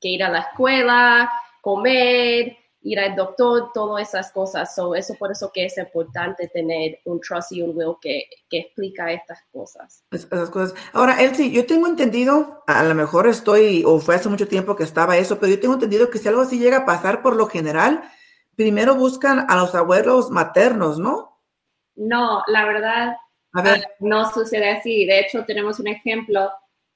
que 0.00 0.08
ir 0.08 0.22
a 0.22 0.28
la 0.28 0.40
escuela, 0.40 1.32
comer, 1.62 2.56
ir 2.86 3.00
al 3.00 3.16
doctor, 3.16 3.72
todas 3.74 4.08
esas 4.08 4.30
cosas. 4.30 4.74
So, 4.74 4.94
eso 4.94 5.14
por 5.14 5.32
eso 5.32 5.50
que 5.52 5.64
es 5.64 5.76
importante 5.76 6.48
tener 6.48 7.00
un 7.04 7.20
trust 7.20 7.52
y 7.52 7.62
un 7.62 7.76
will 7.76 7.96
que, 8.00 8.26
que 8.48 8.58
explica 8.58 9.10
estas 9.12 9.42
cosas. 9.52 10.04
Esas 10.12 10.50
cosas. 10.50 10.78
Ahora, 10.92 11.20
Elsie, 11.20 11.50
yo 11.50 11.66
tengo 11.66 11.88
entendido, 11.88 12.62
a 12.66 12.84
lo 12.84 12.94
mejor 12.94 13.26
estoy, 13.26 13.82
o 13.84 13.98
fue 13.98 14.14
hace 14.14 14.28
mucho 14.28 14.46
tiempo 14.46 14.76
que 14.76 14.84
estaba 14.84 15.16
eso, 15.16 15.38
pero 15.38 15.52
yo 15.52 15.60
tengo 15.60 15.74
entendido 15.74 16.10
que 16.10 16.18
si 16.18 16.28
algo 16.28 16.42
así 16.42 16.58
llega 16.58 16.78
a 16.78 16.86
pasar 16.86 17.22
por 17.22 17.34
lo 17.34 17.48
general, 17.48 18.04
primero 18.54 18.94
buscan 18.94 19.46
a 19.50 19.56
los 19.56 19.74
abuelos 19.74 20.30
maternos, 20.30 21.00
¿no? 21.00 21.40
No, 21.96 22.42
la 22.46 22.66
verdad, 22.66 23.16
A 23.52 23.62
ver, 23.62 23.84
no 23.98 24.30
sucede 24.30 24.70
así. 24.70 25.06
De 25.06 25.18
hecho, 25.20 25.44
tenemos 25.44 25.80
un 25.80 25.88
ejemplo 25.88 26.50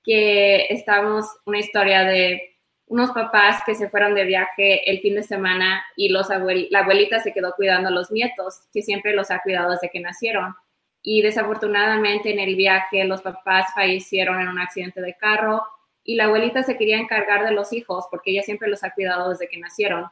que 0.05 0.67
estamos, 0.71 1.27
una 1.47 1.59
historia 1.59 2.05
de 2.05 2.50
unos 2.91 3.13
papás 3.13 3.63
que 3.65 3.77
se 3.77 3.89
fueron 3.89 4.17
de 4.17 4.25
viaje 4.25 4.91
el 4.91 4.99
fin 4.99 5.15
de 5.15 5.23
semana 5.23 5.85
y 5.95 6.09
los 6.09 6.29
abuel 6.29 6.67
la 6.71 6.81
abuelita 6.81 7.21
se 7.21 7.33
quedó 7.33 7.53
cuidando 7.55 7.89
a 7.89 7.93
los 7.93 8.11
nietos, 8.11 8.63
que 8.73 8.83
siempre 8.83 9.15
los 9.15 9.31
ha 9.31 9.39
cuidado 9.39 9.71
desde 9.71 9.91
que 9.91 10.01
nacieron. 10.01 10.57
Y 11.01 11.23
desafortunadamente 11.23 12.33
en 12.33 12.41
el 12.41 12.57
viaje 12.57 13.05
los 13.05 13.23
papás 13.23 13.67
fallecieron 13.77 14.41
en 14.41 14.49
un 14.49 14.59
accidente 14.59 15.01
de 15.01 15.15
carro 15.15 15.63
y 16.03 16.17
la 16.17 16.25
abuelita 16.25 16.65
se 16.65 16.77
quería 16.77 16.99
encargar 16.99 17.45
de 17.45 17.53
los 17.53 17.73
hijos 17.73 18.07
porque 18.11 18.33
ella 18.33 18.43
siempre 18.43 18.69
los 18.69 18.83
ha 18.83 18.91
cuidado 18.91 19.31
desde 19.31 19.49
que 19.49 19.59
nacieron. 19.59 20.07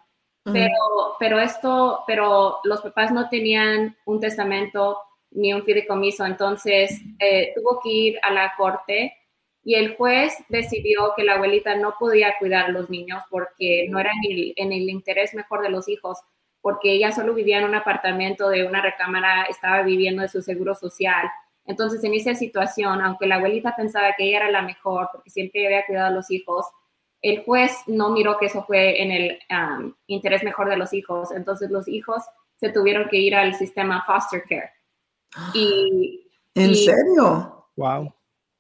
Pero, 0.45 1.17
pero 1.19 1.41
esto, 1.41 2.05
pero 2.07 2.61
los 2.63 2.81
papás 2.81 3.13
no 3.13 3.29
tenían 3.29 3.99
un 4.07 4.21
testamento 4.21 4.99
ni 5.33 5.53
un 5.53 5.63
fideicomiso, 5.63 6.25
entonces 6.25 7.03
eh, 7.19 7.53
tuvo 7.55 7.81
que 7.83 7.91
ir 7.91 8.21
a 8.23 8.33
la 8.33 8.55
corte 8.57 9.15
y 9.65 9.75
el 9.75 9.97
juez 9.97 10.35
decidió 10.49 11.13
que 11.17 11.25
la 11.25 11.35
abuelita 11.35 11.75
no 11.77 11.95
podía 11.99 12.35
cuidar 12.39 12.67
a 12.67 12.71
los 12.71 12.89
niños 12.91 13.23
porque 13.31 13.87
no 13.91 13.99
era 13.99 14.11
en 14.13 14.33
el, 14.33 14.53
en 14.57 14.73
el 14.73 14.89
interés 14.89 15.35
mejor 15.35 15.63
de 15.63 15.71
los 15.71 15.89
hijos, 15.89 16.19
porque 16.61 16.93
ella 16.93 17.13
solo 17.13 17.35
vivía 17.35 17.59
en 17.59 17.65
un 17.65 17.75
apartamento 17.75 18.49
de 18.49 18.65
una 18.67 18.81
recámara, 18.83 19.45
estaba 19.45 19.83
viviendo 19.83 20.23
de 20.23 20.29
su 20.29 20.43
seguro 20.43 20.75
social. 20.75 21.29
Entonces, 21.67 22.03
en 22.05 22.15
esa 22.15 22.35
situación, 22.35 23.01
aunque 23.03 23.27
la 23.27 23.37
abuelita 23.37 23.77
pensaba 23.77 24.15
que 24.17 24.25
ella 24.25 24.39
era 24.39 24.51
la 24.51 24.63
mejor 24.63 25.09
porque 25.13 25.31
siempre 25.31 25.67
había 25.67 25.85
cuidado 25.87 26.09
a 26.09 26.11
los 26.17 26.31
hijos, 26.31 26.67
el 27.21 27.45
juez 27.45 27.77
no 27.87 28.11
miró 28.11 28.39
que 28.39 28.47
eso 28.47 28.65
fue 28.65 29.03
en 29.03 29.11
el 29.11 29.39
um, 29.51 29.93
interés 30.07 30.43
mejor 30.45 30.71
de 30.71 30.77
los 30.77 30.93
hijos. 30.93 31.31
Entonces, 31.33 31.71
los 31.71 31.89
hijos 31.89 32.23
se 32.57 32.71
tuvieron 32.71 33.09
que 33.09 33.19
ir 33.19 33.35
al 33.35 33.55
sistema 33.55 34.03
foster 34.07 34.43
care. 34.49 34.71
Y, 35.55 36.31
¿En 36.55 36.71
y- 36.71 36.75
serio? 36.75 37.67
Wow. 37.77 38.13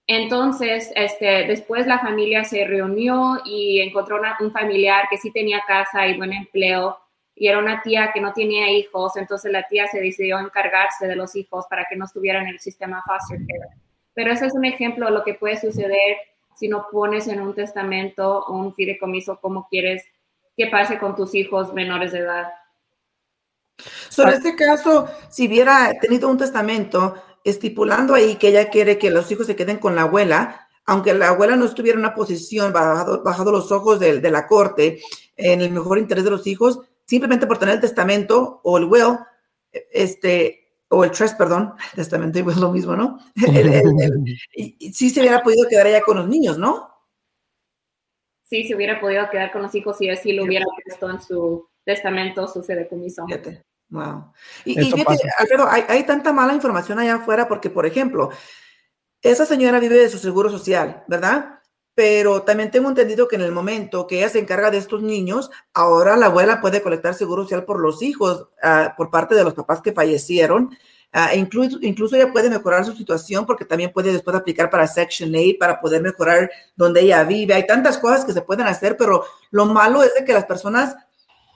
Entonces, 0.08 0.90
este, 0.96 1.44
después 1.44 1.86
la 1.86 1.98
familia 1.98 2.42
se 2.42 2.64
reunió 2.64 3.40
y 3.44 3.80
encontró 3.80 4.18
una- 4.18 4.36
un 4.40 4.50
familiar 4.50 5.04
que 5.10 5.18
sí 5.18 5.30
tenía 5.30 5.62
casa 5.66 6.06
y 6.08 6.16
buen 6.16 6.32
empleo 6.32 6.98
y 7.34 7.46
era 7.46 7.58
una 7.58 7.82
tía 7.82 8.10
que 8.12 8.20
no 8.20 8.32
tenía 8.32 8.70
hijos, 8.70 9.16
entonces 9.16 9.52
la 9.52 9.62
tía 9.68 9.86
se 9.86 10.00
decidió 10.00 10.40
encargarse 10.40 11.06
de 11.06 11.14
los 11.14 11.36
hijos 11.36 11.66
para 11.68 11.84
que 11.88 11.94
no 11.94 12.06
estuvieran 12.06 12.44
en 12.44 12.54
el 12.54 12.58
sistema 12.58 13.02
foster 13.06 13.38
care. 13.46 13.76
Pero 14.14 14.32
ese 14.32 14.46
es 14.46 14.54
un 14.54 14.64
ejemplo 14.64 15.06
de 15.06 15.12
lo 15.12 15.22
que 15.22 15.34
puede 15.34 15.60
suceder 15.60 16.16
si 16.56 16.68
no 16.68 16.86
pones 16.90 17.28
en 17.28 17.40
un 17.40 17.54
testamento 17.54 18.46
un 18.46 18.74
fideicomiso 18.74 19.38
cómo 19.40 19.68
quieres 19.68 20.04
que 20.56 20.66
pase 20.68 20.98
con 20.98 21.14
tus 21.14 21.34
hijos 21.34 21.72
menores 21.74 22.12
de 22.12 22.20
edad. 22.20 22.48
So, 24.08 24.24
en 24.24 24.30
este 24.30 24.56
caso, 24.56 25.08
si 25.30 25.46
hubiera 25.46 25.92
tenido 26.00 26.28
un 26.28 26.38
testamento 26.38 27.14
estipulando 27.44 28.14
ahí 28.14 28.36
que 28.36 28.48
ella 28.48 28.68
quiere 28.70 28.98
que 28.98 29.10
los 29.10 29.30
hijos 29.30 29.46
se 29.46 29.56
queden 29.56 29.78
con 29.78 29.94
la 29.94 30.02
abuela, 30.02 30.68
aunque 30.84 31.14
la 31.14 31.28
abuela 31.28 31.56
no 31.56 31.64
estuviera 31.64 31.98
en 31.98 32.04
una 32.04 32.14
posición 32.14 32.72
bajado, 32.72 33.22
bajado 33.22 33.52
los 33.52 33.70
ojos 33.72 34.00
de, 34.00 34.20
de 34.20 34.30
la 34.30 34.46
corte 34.46 35.00
en 35.36 35.60
el 35.60 35.70
mejor 35.70 35.98
interés 35.98 36.24
de 36.24 36.30
los 36.30 36.46
hijos, 36.46 36.80
simplemente 37.06 37.46
por 37.46 37.58
tener 37.58 37.76
el 37.76 37.80
testamento 37.80 38.60
o 38.64 38.78
el 38.78 38.84
will, 38.84 39.18
este, 39.92 40.72
o 40.88 41.04
el 41.04 41.10
trust, 41.10 41.36
perdón, 41.36 41.74
testamento 41.94 42.38
y 42.38 42.42
will 42.42 42.54
es 42.54 42.60
lo 42.60 42.72
mismo, 42.72 42.96
¿no? 42.96 43.18
El- 43.36 43.56
el- 43.56 43.74
el- 43.74 44.24
y- 44.56 44.76
y 44.78 44.92
sí 44.92 45.10
se 45.10 45.20
hubiera 45.20 45.42
podido 45.42 45.68
quedar 45.68 45.86
ella 45.86 46.00
con 46.02 46.16
los 46.16 46.28
niños, 46.28 46.58
¿no? 46.58 46.88
Sí, 48.44 48.64
se 48.66 48.74
hubiera 48.74 48.98
podido 48.98 49.28
quedar 49.28 49.52
con 49.52 49.60
los 49.62 49.74
hijos 49.74 50.00
y 50.00 50.08
así 50.08 50.32
lo 50.32 50.44
hubiera 50.44 50.64
puesto 50.84 51.10
en 51.10 51.20
su 51.20 51.68
testamento, 51.84 52.48
su 52.48 52.62
fideicomiso. 52.62 53.26
Fíjate. 53.26 53.62
Wow. 53.90 54.32
Y, 54.64 54.80
y 54.80 54.92
fíjate. 54.92 55.30
Alfredo, 55.38 55.66
hay, 55.68 55.84
hay 55.88 56.04
tanta 56.04 56.32
mala 56.32 56.54
información 56.54 56.98
allá 56.98 57.16
afuera 57.16 57.48
porque, 57.48 57.70
por 57.70 57.86
ejemplo, 57.86 58.30
esa 59.22 59.46
señora 59.46 59.80
vive 59.80 59.96
de 59.96 60.08
su 60.08 60.18
seguro 60.18 60.50
social, 60.50 61.04
¿verdad? 61.08 61.60
Pero 61.94 62.42
también 62.42 62.70
tengo 62.70 62.88
entendido 62.88 63.26
que 63.26 63.36
en 63.36 63.42
el 63.42 63.50
momento 63.52 64.06
que 64.06 64.18
ella 64.18 64.28
se 64.28 64.38
encarga 64.38 64.70
de 64.70 64.78
estos 64.78 65.02
niños, 65.02 65.50
ahora 65.74 66.16
la 66.16 66.26
abuela 66.26 66.60
puede 66.60 66.82
colectar 66.82 67.14
seguro 67.14 67.42
social 67.42 67.64
por 67.64 67.80
los 67.80 68.02
hijos, 68.02 68.46
ah, 68.62 68.94
por 68.96 69.10
parte 69.10 69.34
de 69.34 69.44
los 69.44 69.54
papás 69.54 69.80
que 69.80 69.92
fallecieron. 69.92 70.70
Ah, 71.10 71.32
e 71.32 71.38
incluso, 71.38 71.78
incluso 71.80 72.14
ella 72.16 72.30
puede 72.30 72.50
mejorar 72.50 72.84
su 72.84 72.92
situación 72.92 73.46
porque 73.46 73.64
también 73.64 73.92
puede 73.92 74.12
después 74.12 74.36
aplicar 74.36 74.68
para 74.68 74.86
Section 74.86 75.34
8 75.34 75.56
para 75.58 75.80
poder 75.80 76.02
mejorar 76.02 76.50
donde 76.76 77.00
ella 77.00 77.24
vive. 77.24 77.54
Hay 77.54 77.66
tantas 77.66 77.98
cosas 77.98 78.24
que 78.26 78.34
se 78.34 78.42
pueden 78.42 78.66
hacer, 78.66 78.96
pero 78.96 79.24
lo 79.50 79.64
malo 79.64 80.02
es 80.02 80.14
de 80.14 80.24
que 80.24 80.34
las 80.34 80.44
personas 80.44 80.94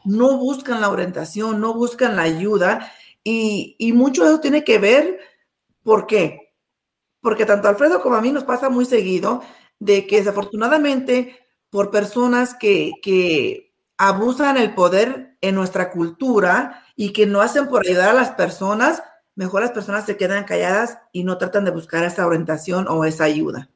no 0.04 0.36
buscan 0.36 0.80
la 0.80 0.90
orientación, 0.90 1.60
no 1.60 1.74
buscan 1.74 2.16
la 2.16 2.22
ayuda 2.22 2.92
y, 3.24 3.76
y 3.78 3.92
mucho 3.92 4.24
de 4.24 4.30
eso 4.30 4.40
tiene 4.40 4.64
que 4.64 4.78
ver, 4.78 5.18
¿por 5.82 6.06
qué? 6.06 6.54
Porque 7.20 7.46
tanto 7.46 7.68
Alfredo 7.68 8.02
como 8.02 8.16
a 8.16 8.20
mí 8.20 8.32
nos 8.32 8.44
pasa 8.44 8.68
muy 8.68 8.84
seguido 8.84 9.42
de 9.78 10.06
que 10.06 10.18
desafortunadamente 10.18 11.38
por 11.70 11.90
personas 11.90 12.54
que, 12.54 12.92
que 13.02 13.72
abusan 13.96 14.56
el 14.56 14.74
poder 14.74 15.36
en 15.40 15.54
nuestra 15.54 15.90
cultura 15.90 16.84
y 16.96 17.12
que 17.12 17.26
no 17.26 17.40
hacen 17.40 17.68
por 17.68 17.86
ayudar 17.86 18.10
a 18.10 18.14
las 18.14 18.32
personas, 18.32 19.02
mejor 19.34 19.62
las 19.62 19.70
personas 19.70 20.04
se 20.04 20.16
quedan 20.16 20.44
calladas 20.44 20.98
y 21.12 21.24
no 21.24 21.38
tratan 21.38 21.64
de 21.64 21.70
buscar 21.70 22.04
esa 22.04 22.26
orientación 22.26 22.86
o 22.88 23.04
esa 23.04 23.24
ayuda. 23.24 23.70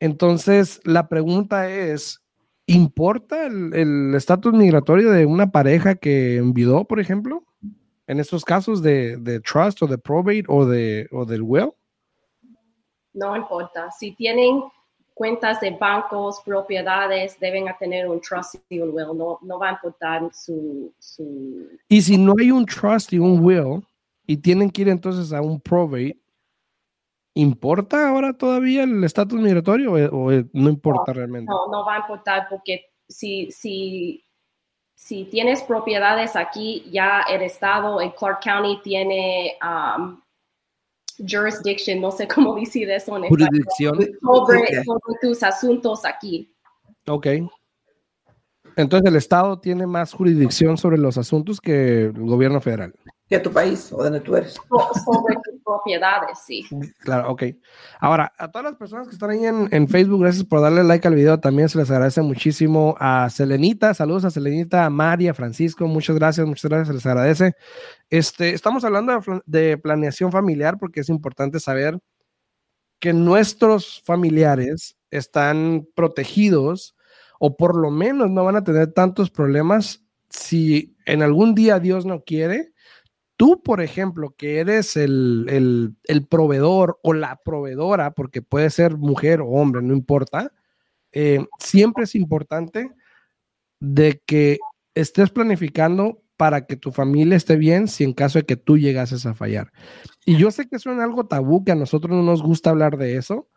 Entonces, 0.00 0.80
la 0.82 1.08
pregunta 1.08 1.70
es, 1.70 2.20
¿importa 2.66 3.46
el 3.46 4.12
estatus 4.16 4.54
migratorio 4.54 5.12
de 5.12 5.24
una 5.24 5.52
pareja 5.52 5.94
que 5.94 6.38
envidó, 6.38 6.84
por 6.84 6.98
ejemplo? 6.98 7.44
En 8.10 8.18
estos 8.18 8.44
casos 8.44 8.82
de, 8.82 9.16
de 9.18 9.38
trust 9.38 9.80
o 9.82 9.86
de 9.86 9.96
probate 9.96 10.42
o, 10.48 10.66
de, 10.66 11.06
o 11.12 11.24
del 11.24 11.42
will. 11.42 11.70
No 13.12 13.36
importa. 13.36 13.88
Si 13.92 14.16
tienen 14.16 14.64
cuentas 15.14 15.60
de 15.60 15.70
bancos, 15.70 16.40
propiedades, 16.44 17.38
deben 17.38 17.66
tener 17.78 18.08
un 18.08 18.20
trust 18.20 18.56
y 18.68 18.80
un 18.80 18.90
will. 18.90 19.16
No, 19.16 19.38
no 19.42 19.58
va 19.60 19.68
a 19.68 19.72
importar 19.74 20.28
su, 20.32 20.92
su 20.98 21.68
Y 21.88 22.02
si 22.02 22.18
no 22.18 22.34
hay 22.36 22.50
un 22.50 22.66
trust 22.66 23.12
y 23.12 23.20
un 23.20 23.44
will 23.44 23.86
y 24.26 24.38
tienen 24.38 24.70
que 24.70 24.82
ir 24.82 24.88
entonces 24.88 25.32
a 25.32 25.40
un 25.40 25.60
probate, 25.60 26.18
¿importa 27.34 28.08
ahora 28.08 28.36
todavía 28.36 28.82
el 28.82 29.04
estatus 29.04 29.40
migratorio 29.40 29.92
o, 29.92 30.30
o 30.30 30.30
no 30.52 30.68
importa 30.68 31.12
realmente? 31.12 31.48
No, 31.48 31.68
no 31.70 31.86
va 31.86 31.94
a 31.94 31.98
importar 32.00 32.48
porque 32.50 32.86
si, 33.08 33.52
si, 33.52 34.24
si 35.00 35.24
tienes 35.24 35.62
propiedades 35.62 36.36
aquí, 36.36 36.84
ya 36.92 37.22
el 37.22 37.40
estado, 37.40 38.02
el 38.02 38.14
Clark 38.14 38.40
County 38.44 38.82
tiene 38.82 39.56
um, 39.64 40.20
jurisdiction, 41.26 42.02
no 42.02 42.12
sé 42.12 42.28
cómo 42.28 42.54
decir 42.60 42.88
eso 42.90 43.16
en 43.16 43.24
Jurisdicción. 43.24 43.96
sobre, 44.20 44.84
sobre 44.84 45.18
tus 45.22 45.42
asuntos 45.42 46.04
aquí. 46.04 46.54
Ok. 47.08 47.26
Entonces 48.76 49.08
el 49.08 49.16
Estado 49.16 49.58
tiene 49.58 49.86
más 49.86 50.12
jurisdicción 50.12 50.76
sobre 50.76 50.98
los 50.98 51.16
asuntos 51.16 51.62
que 51.62 52.04
el 52.04 52.12
gobierno 52.12 52.60
federal. 52.60 52.94
Que 53.30 53.38
tu 53.38 53.52
país 53.52 53.92
o 53.92 54.02
donde 54.02 54.20
tú 54.20 54.34
eres. 54.34 54.54
Sobre 54.54 55.36
tus 55.36 55.62
propiedades, 55.64 56.36
sí. 56.44 56.66
Claro, 56.98 57.30
ok. 57.30 57.44
Ahora, 58.00 58.32
a 58.36 58.50
todas 58.50 58.64
las 58.64 58.74
personas 58.74 59.06
que 59.06 59.14
están 59.14 59.30
ahí 59.30 59.46
en, 59.46 59.68
en, 59.70 59.86
Facebook, 59.86 60.20
gracias 60.20 60.44
por 60.44 60.60
darle 60.60 60.82
like 60.82 61.06
al 61.06 61.14
video. 61.14 61.38
También 61.38 61.68
se 61.68 61.78
les 61.78 61.88
agradece 61.92 62.22
muchísimo 62.22 62.96
a 62.98 63.30
Selenita. 63.30 63.94
Saludos 63.94 64.24
a 64.24 64.30
Selenita, 64.30 64.84
a 64.84 64.90
María, 64.90 65.32
Francisco. 65.32 65.86
Muchas 65.86 66.16
gracias, 66.16 66.44
muchas 66.44 66.68
gracias. 66.68 66.88
Se 66.88 66.94
les 66.94 67.06
agradece. 67.06 67.52
Este, 68.10 68.50
estamos 68.52 68.82
hablando 68.84 69.12
de, 69.12 69.42
de 69.46 69.78
planeación 69.78 70.32
familiar 70.32 70.76
porque 70.76 70.98
es 70.98 71.08
importante 71.08 71.60
saber 71.60 72.00
que 72.98 73.12
nuestros 73.12 74.02
familiares 74.04 74.96
están 75.12 75.86
protegidos 75.94 76.96
o 77.38 77.56
por 77.56 77.76
lo 77.76 77.92
menos 77.92 78.28
no 78.28 78.44
van 78.44 78.56
a 78.56 78.64
tener 78.64 78.92
tantos 78.92 79.30
problemas 79.30 80.02
si 80.30 80.96
en 81.06 81.22
algún 81.22 81.54
día 81.54 81.78
Dios 81.78 82.04
no 82.04 82.24
quiere 82.24 82.69
tú, 83.40 83.62
por 83.62 83.80
ejemplo, 83.80 84.34
que 84.36 84.58
eres 84.58 84.98
el, 84.98 85.96
proveedor 86.28 87.00
o 87.02 87.14
la 87.14 87.40
proveedora, 87.42 88.10
porque 88.10 88.42
puede 88.42 88.68
ser 88.68 88.98
mujer 88.98 89.40
o 89.40 89.46
hombre, 89.46 89.80
no 89.80 89.94
importa, 89.94 90.52
eh, 91.12 91.46
siempre 91.58 92.04
es 92.04 92.14
importante 92.14 92.90
de 93.80 94.20
que 94.26 94.58
estés 94.94 95.30
planificando 95.30 96.22
para 96.36 96.66
que 96.66 96.76
tu 96.76 96.92
familia 96.92 97.34
esté 97.34 97.56
bien 97.56 97.88
si 97.88 98.04
en 98.04 98.12
caso 98.12 98.38
de 98.38 98.44
que 98.44 98.56
tú 98.56 98.76
llegases 98.76 99.24
a 99.24 99.32
fallar. 99.32 99.72
Y 100.26 100.36
yo 100.36 100.50
sé 100.50 100.68
que 100.68 100.78
suena 100.78 101.04
algo 101.04 101.26
tabú, 101.26 101.64
que 101.64 101.72
a 101.72 101.76
nosotros 101.76 102.14
no 102.14 102.22
nos 102.22 102.42
gusta 102.42 102.68
hablar 102.68 102.98
de 102.98 103.16
eso, 103.16 103.48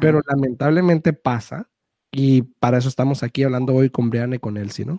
pero 0.00 0.22
lamentablemente 0.26 1.12
pasa 1.12 1.68
y 2.10 2.44
para 2.60 2.78
eso 2.78 2.88
estamos 2.88 3.22
aquí 3.22 3.42
hablando 3.42 3.74
hoy 3.74 3.90
con 3.90 4.08
Brianna 4.08 4.36
y 4.36 4.38
con 4.38 4.56
Elsie, 4.56 4.86
¿no? 4.86 4.98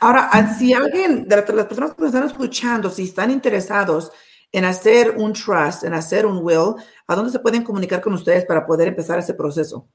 Ahora, 0.00 0.28
ah, 0.32 0.54
si 0.54 0.72
alguien 0.72 1.28
de 1.28 1.36
las 1.36 1.66
personas 1.66 1.94
que 1.94 2.02
nos 2.02 2.14
están 2.14 2.26
escuchando, 2.26 2.90
si 2.90 3.04
están 3.04 3.30
interesados 3.30 4.10
en 4.52 4.64
hacer 4.64 5.16
un 5.16 5.32
trust, 5.32 5.84
en 5.84 5.94
hacer 5.94 6.26
un 6.26 6.38
will, 6.42 6.74
¿a 7.06 7.14
dónde 7.14 7.32
se 7.32 7.40
pueden 7.40 7.64
comunicar 7.64 8.00
con 8.00 8.14
ustedes 8.14 8.44
para 8.44 8.64
poder 8.64 8.88
empezar 8.88 9.18
ese 9.18 9.34
proceso? 9.34 9.88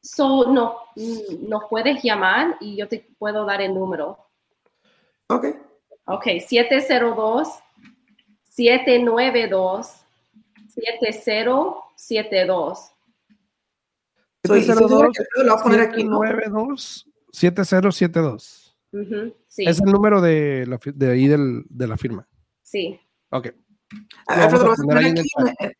So, 0.00 0.50
no, 0.50 0.76
nos 1.40 1.64
puedes 1.68 2.02
llamar 2.02 2.56
y 2.60 2.76
yo 2.76 2.88
te 2.88 3.06
puedo 3.18 3.44
dar 3.44 3.60
el 3.60 3.74
número. 3.74 4.16
Ok. 5.28 5.46
Ok, 6.06 6.24
702 6.46 7.48
792 8.44 10.04
7072. 10.68 12.92
702 14.44 15.16
792 15.34 17.07
7072. 17.32 18.76
sí. 19.48 19.64
Es 19.66 19.80
el 19.80 19.92
número 19.92 20.20
de, 20.20 20.66
la, 20.66 20.78
de 20.94 21.10
ahí 21.10 21.28
del, 21.28 21.64
de 21.68 21.86
la 21.86 21.96
firma. 21.96 22.28
Sí. 22.62 23.00
Ok. 23.30 23.48
Alfredo, 24.26 24.64
lo 24.64 24.70
vas 24.70 24.80
a 24.80 24.84
poner 24.84 25.06
aquí 25.06 25.22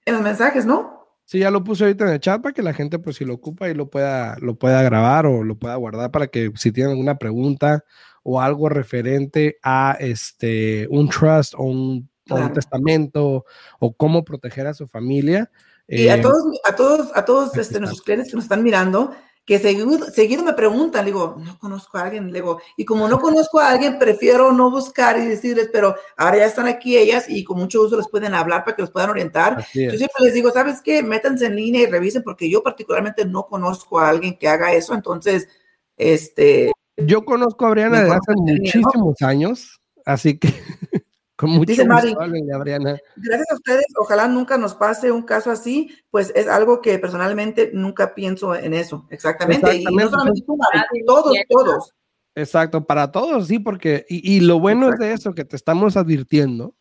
en, 0.06 0.14
los 0.14 0.22
mensajes, 0.22 0.64
¿no? 0.64 0.98
Sí, 1.24 1.40
ya 1.40 1.50
lo 1.50 1.62
puse 1.62 1.84
ahorita 1.84 2.04
en 2.04 2.12
el 2.12 2.20
chat 2.20 2.40
para 2.40 2.54
que 2.54 2.62
la 2.62 2.72
gente, 2.72 2.98
pues, 2.98 3.16
si 3.16 3.24
lo 3.24 3.34
ocupa 3.34 3.68
y 3.68 3.74
lo 3.74 3.90
pueda, 3.90 4.36
lo 4.40 4.54
pueda 4.54 4.82
grabar 4.82 5.26
o 5.26 5.44
lo 5.44 5.58
pueda 5.58 5.76
guardar 5.76 6.10
para 6.10 6.28
que 6.28 6.50
si 6.56 6.72
tienen 6.72 6.92
alguna 6.92 7.18
pregunta 7.18 7.84
o 8.22 8.40
algo 8.40 8.68
referente 8.68 9.58
a 9.62 9.96
este 10.00 10.86
un 10.90 11.08
trust 11.08 11.54
o 11.54 11.64
un, 11.64 12.10
testamento 12.52 13.46
o 13.78 13.92
cómo 13.94 14.22
proteger 14.22 14.66
a 14.66 14.74
su 14.74 14.86
familia. 14.86 15.50
Y 15.86 16.08
a 16.08 16.16
eh, 16.16 16.20
todos, 16.20 16.42
a 16.64 16.76
todos, 16.76 17.10
a 17.14 17.24
todos 17.24 17.56
este, 17.56 17.80
nuestros 17.80 18.02
clientes 18.02 18.28
que 18.30 18.36
nos 18.36 18.44
están 18.44 18.62
mirando, 18.62 19.14
que 19.48 19.58
seguido, 19.58 20.04
seguido 20.12 20.44
me 20.44 20.52
preguntan, 20.52 21.06
digo, 21.06 21.36
no 21.42 21.58
conozco 21.58 21.96
a 21.96 22.02
alguien, 22.02 22.30
digo, 22.30 22.60
y 22.76 22.84
como 22.84 23.08
no 23.08 23.18
conozco 23.18 23.58
a 23.58 23.70
alguien, 23.70 23.98
prefiero 23.98 24.52
no 24.52 24.70
buscar 24.70 25.16
y 25.16 25.24
decirles, 25.24 25.70
pero 25.72 25.96
ahora 26.18 26.36
ya 26.36 26.44
están 26.44 26.66
aquí 26.66 26.98
ellas 26.98 27.30
y 27.30 27.44
con 27.44 27.56
mucho 27.56 27.80
gusto 27.80 27.96
les 27.96 28.08
pueden 28.08 28.34
hablar 28.34 28.62
para 28.62 28.76
que 28.76 28.82
los 28.82 28.90
puedan 28.90 29.08
orientar. 29.08 29.64
Yo 29.72 29.92
siempre 29.92 30.22
les 30.22 30.34
digo, 30.34 30.50
¿sabes 30.50 30.82
qué? 30.82 31.02
Métanse 31.02 31.46
en 31.46 31.56
línea 31.56 31.80
y 31.80 31.86
revisen, 31.86 32.22
porque 32.22 32.50
yo 32.50 32.62
particularmente 32.62 33.24
no 33.24 33.46
conozco 33.46 33.98
a 33.98 34.10
alguien 34.10 34.36
que 34.36 34.48
haga 34.48 34.74
eso, 34.74 34.92
entonces, 34.92 35.48
este... 35.96 36.70
Yo 36.98 37.24
conozco 37.24 37.64
a 37.64 37.70
Briana 37.70 38.02
desde 38.02 38.16
hace 38.16 38.34
muchísimos 38.36 39.22
años, 39.22 39.80
así 40.04 40.38
que 40.38 40.52
Con 41.38 41.50
mucho 41.50 41.70
Dice 41.70 41.84
Mari, 41.84 42.16
gracias 42.16 43.50
a 43.52 43.54
ustedes, 43.54 43.84
ojalá 43.96 44.26
nunca 44.26 44.58
nos 44.58 44.74
pase 44.74 45.12
un 45.12 45.22
caso 45.22 45.52
así, 45.52 45.88
pues 46.10 46.32
es 46.34 46.48
algo 46.48 46.80
que 46.80 46.98
personalmente 46.98 47.70
nunca 47.72 48.12
pienso 48.12 48.56
en 48.56 48.74
eso, 48.74 49.06
exactamente. 49.08 49.76
Y 49.76 49.84
no 49.84 50.10
solamente 50.10 50.42
tú, 50.44 50.56
Mari, 50.56 51.04
todos, 51.06 51.36
todos. 51.48 51.94
Exacto, 52.34 52.84
para 52.84 53.12
todos, 53.12 53.46
sí, 53.46 53.60
porque, 53.60 54.04
y, 54.08 54.40
lo 54.40 54.58
bueno 54.58 54.92
es 54.92 54.98
de 54.98 55.12
eso, 55.12 55.32
que 55.32 55.44
te 55.44 55.54
estamos 55.54 55.96
advirtiendo 55.96 56.74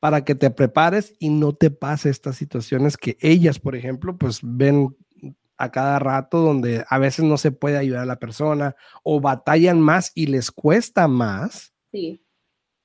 para 0.00 0.24
que 0.24 0.34
te 0.34 0.50
prepares 0.50 1.14
y 1.20 1.28
no 1.28 1.52
te 1.52 1.70
pase 1.70 2.10
estas 2.10 2.34
situaciones 2.34 2.96
que 2.96 3.16
ellas, 3.20 3.60
por 3.60 3.76
ejemplo, 3.76 4.16
pues 4.18 4.40
ven 4.42 4.96
a 5.56 5.70
cada 5.70 6.00
rato 6.00 6.38
donde 6.38 6.84
a 6.88 6.98
veces 6.98 7.24
no 7.24 7.38
se 7.38 7.52
puede 7.52 7.78
ayudar 7.78 8.02
a 8.02 8.06
la 8.06 8.18
persona 8.18 8.74
o 9.04 9.20
batallan 9.20 9.80
más 9.80 10.10
y 10.16 10.26
les 10.26 10.50
cuesta 10.50 11.06
más. 11.06 11.72
Sí 11.92 12.20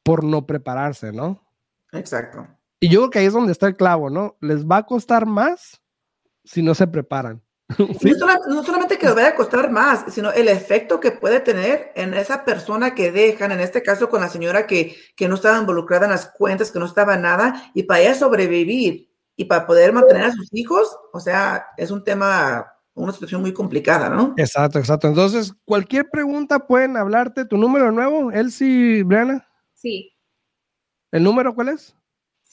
por 0.08 0.24
no 0.24 0.48
prepararse, 0.48 1.12
¿no? 1.12 1.44
Exacto. 1.92 2.48
Y 2.80 2.88
yo 2.88 3.02
creo 3.02 3.10
que 3.10 3.20
ahí 3.20 3.26
es 3.26 3.34
donde 3.34 3.52
está 3.52 3.68
el 3.68 3.76
clavo, 3.76 4.10
¿no? 4.10 4.38
Les 4.40 4.66
va 4.66 4.78
a 4.78 4.86
costar 4.86 5.26
más 5.26 5.82
si 6.46 6.62
no 6.62 6.74
se 6.74 6.88
preparan. 6.88 7.44
No, 8.48 8.64
solamente 8.64 8.98
que 8.98 9.06
les 9.06 9.16
vaya 9.16 9.28
a 9.28 9.36
costar 9.36 9.70
más, 9.70 10.06
sino 10.08 10.32
el 10.32 10.48
efecto 10.48 11.02
que 11.02 11.12
puede 11.12 11.42
tener 11.42 11.92
en 11.96 12.14
esa 12.14 12.46
persona 12.46 12.96
que 12.96 13.12
dejan, 13.12 13.52
en 13.52 13.60
este 13.60 13.84
caso 13.84 14.08
con 14.08 14.22
la 14.22 14.30
señora 14.30 14.66
que, 14.66 14.96
que 15.18 15.28
no 15.28 15.36
estaba 15.36 15.60
involucrada 15.60 16.06
en 16.06 16.14
las 16.14 16.28
cuentas, 16.28 16.72
que 16.72 16.80
no 16.80 16.86
estaba 16.86 17.18
nada, 17.18 17.70
y 17.74 17.84
para 17.84 18.00
ella 18.00 18.16
sobrevivir 18.16 19.10
y 19.36 19.44
para 19.44 19.68
poder 19.68 19.92
mantener 19.92 20.24
a 20.24 20.32
sus 20.32 20.48
hijos, 20.54 20.96
o 21.12 21.20
sea, 21.20 21.66
es 21.76 21.92
un 21.92 22.06
tema, 22.06 22.66
una 22.94 23.12
situación 23.12 23.42
muy 23.42 23.52
complicada, 23.52 24.08
¿no? 24.10 24.34
Exacto, 24.38 24.80
exacto. 24.80 25.10
Entonces, 25.10 25.54
cualquier 25.66 26.10
pregunta 26.10 26.60
pueden 26.60 26.96
hablarte. 26.96 27.44
¿Tu 27.44 27.58
número 27.58 27.92
nuevo, 27.92 28.32
Elsie, 28.32 29.04
Briana? 29.04 29.46
Sí. 29.78 30.12
¿El 31.12 31.24
número 31.24 31.54
cuál 31.54 31.70
es? 31.70 31.97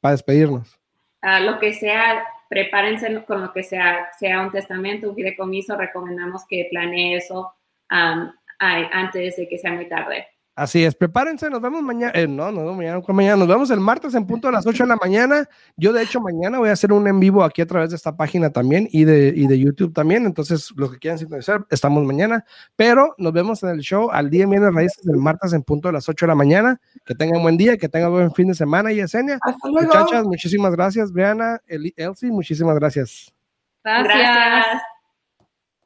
Para 0.00 0.12
despedirnos. 0.12 0.80
Uh, 1.22 1.44
lo 1.44 1.58
que 1.58 1.74
sea, 1.74 2.24
prepárense 2.48 3.24
con 3.24 3.42
lo 3.42 3.52
que 3.52 3.62
sea, 3.62 4.10
sea 4.18 4.40
un 4.40 4.50
testamento, 4.50 5.08
un 5.08 5.14
fideicomiso, 5.14 5.76
recomendamos 5.76 6.44
que 6.48 6.68
planee 6.70 7.16
eso 7.16 7.54
um, 7.90 8.30
antes 8.58 9.36
de 9.36 9.48
que 9.48 9.58
sea 9.58 9.72
muy 9.72 9.88
tarde. 9.88 10.26
Así 10.56 10.84
es, 10.84 10.94
prepárense, 10.94 11.50
nos 11.50 11.60
vemos 11.60 11.82
mañana, 11.82 12.12
eh, 12.14 12.28
no, 12.28 12.52
no, 12.52 12.72
mañana, 12.74 13.02
mañana, 13.08 13.36
nos 13.36 13.48
vemos 13.48 13.70
el 13.70 13.80
martes 13.80 14.14
en 14.14 14.24
punto 14.24 14.46
a 14.46 14.52
las 14.52 14.64
8 14.64 14.84
de 14.84 14.88
la 14.88 14.96
mañana. 14.96 15.48
Yo, 15.76 15.92
de 15.92 16.02
hecho, 16.02 16.20
mañana 16.20 16.60
voy 16.60 16.68
a 16.68 16.72
hacer 16.72 16.92
un 16.92 17.08
en 17.08 17.18
vivo 17.18 17.42
aquí 17.42 17.60
a 17.60 17.66
través 17.66 17.90
de 17.90 17.96
esta 17.96 18.16
página 18.16 18.50
también 18.50 18.88
y 18.92 19.02
de, 19.02 19.32
y 19.34 19.48
de 19.48 19.58
YouTube 19.58 19.92
también. 19.92 20.26
Entonces, 20.26 20.70
los 20.76 20.92
que 20.92 20.98
quieran 20.98 21.18
sintonizar, 21.18 21.66
estamos 21.70 22.04
mañana, 22.04 22.44
pero 22.76 23.16
nos 23.18 23.32
vemos 23.32 23.64
en 23.64 23.70
el 23.70 23.80
show 23.80 24.10
al 24.12 24.30
día 24.30 24.46
viene 24.46 24.70
raíces 24.70 25.04
del 25.04 25.16
martes 25.16 25.52
en 25.54 25.64
punto 25.64 25.88
a 25.88 25.92
las 25.92 26.08
8 26.08 26.24
de 26.24 26.28
la 26.28 26.36
mañana. 26.36 26.80
Que 27.04 27.16
tengan 27.16 27.42
buen 27.42 27.56
día, 27.56 27.76
que 27.76 27.88
tengan 27.88 28.12
buen 28.12 28.32
fin 28.32 28.46
de 28.46 28.54
semana 28.54 28.92
y 28.92 28.96
Yesenia. 28.96 29.40
Muchachas, 29.64 30.24
muchísimas 30.24 30.70
gracias. 30.72 31.10
Brianna, 31.10 31.60
Elsie, 31.66 32.30
muchísimas 32.30 32.76
gracias. 32.76 33.34
Gracias. 33.82 34.93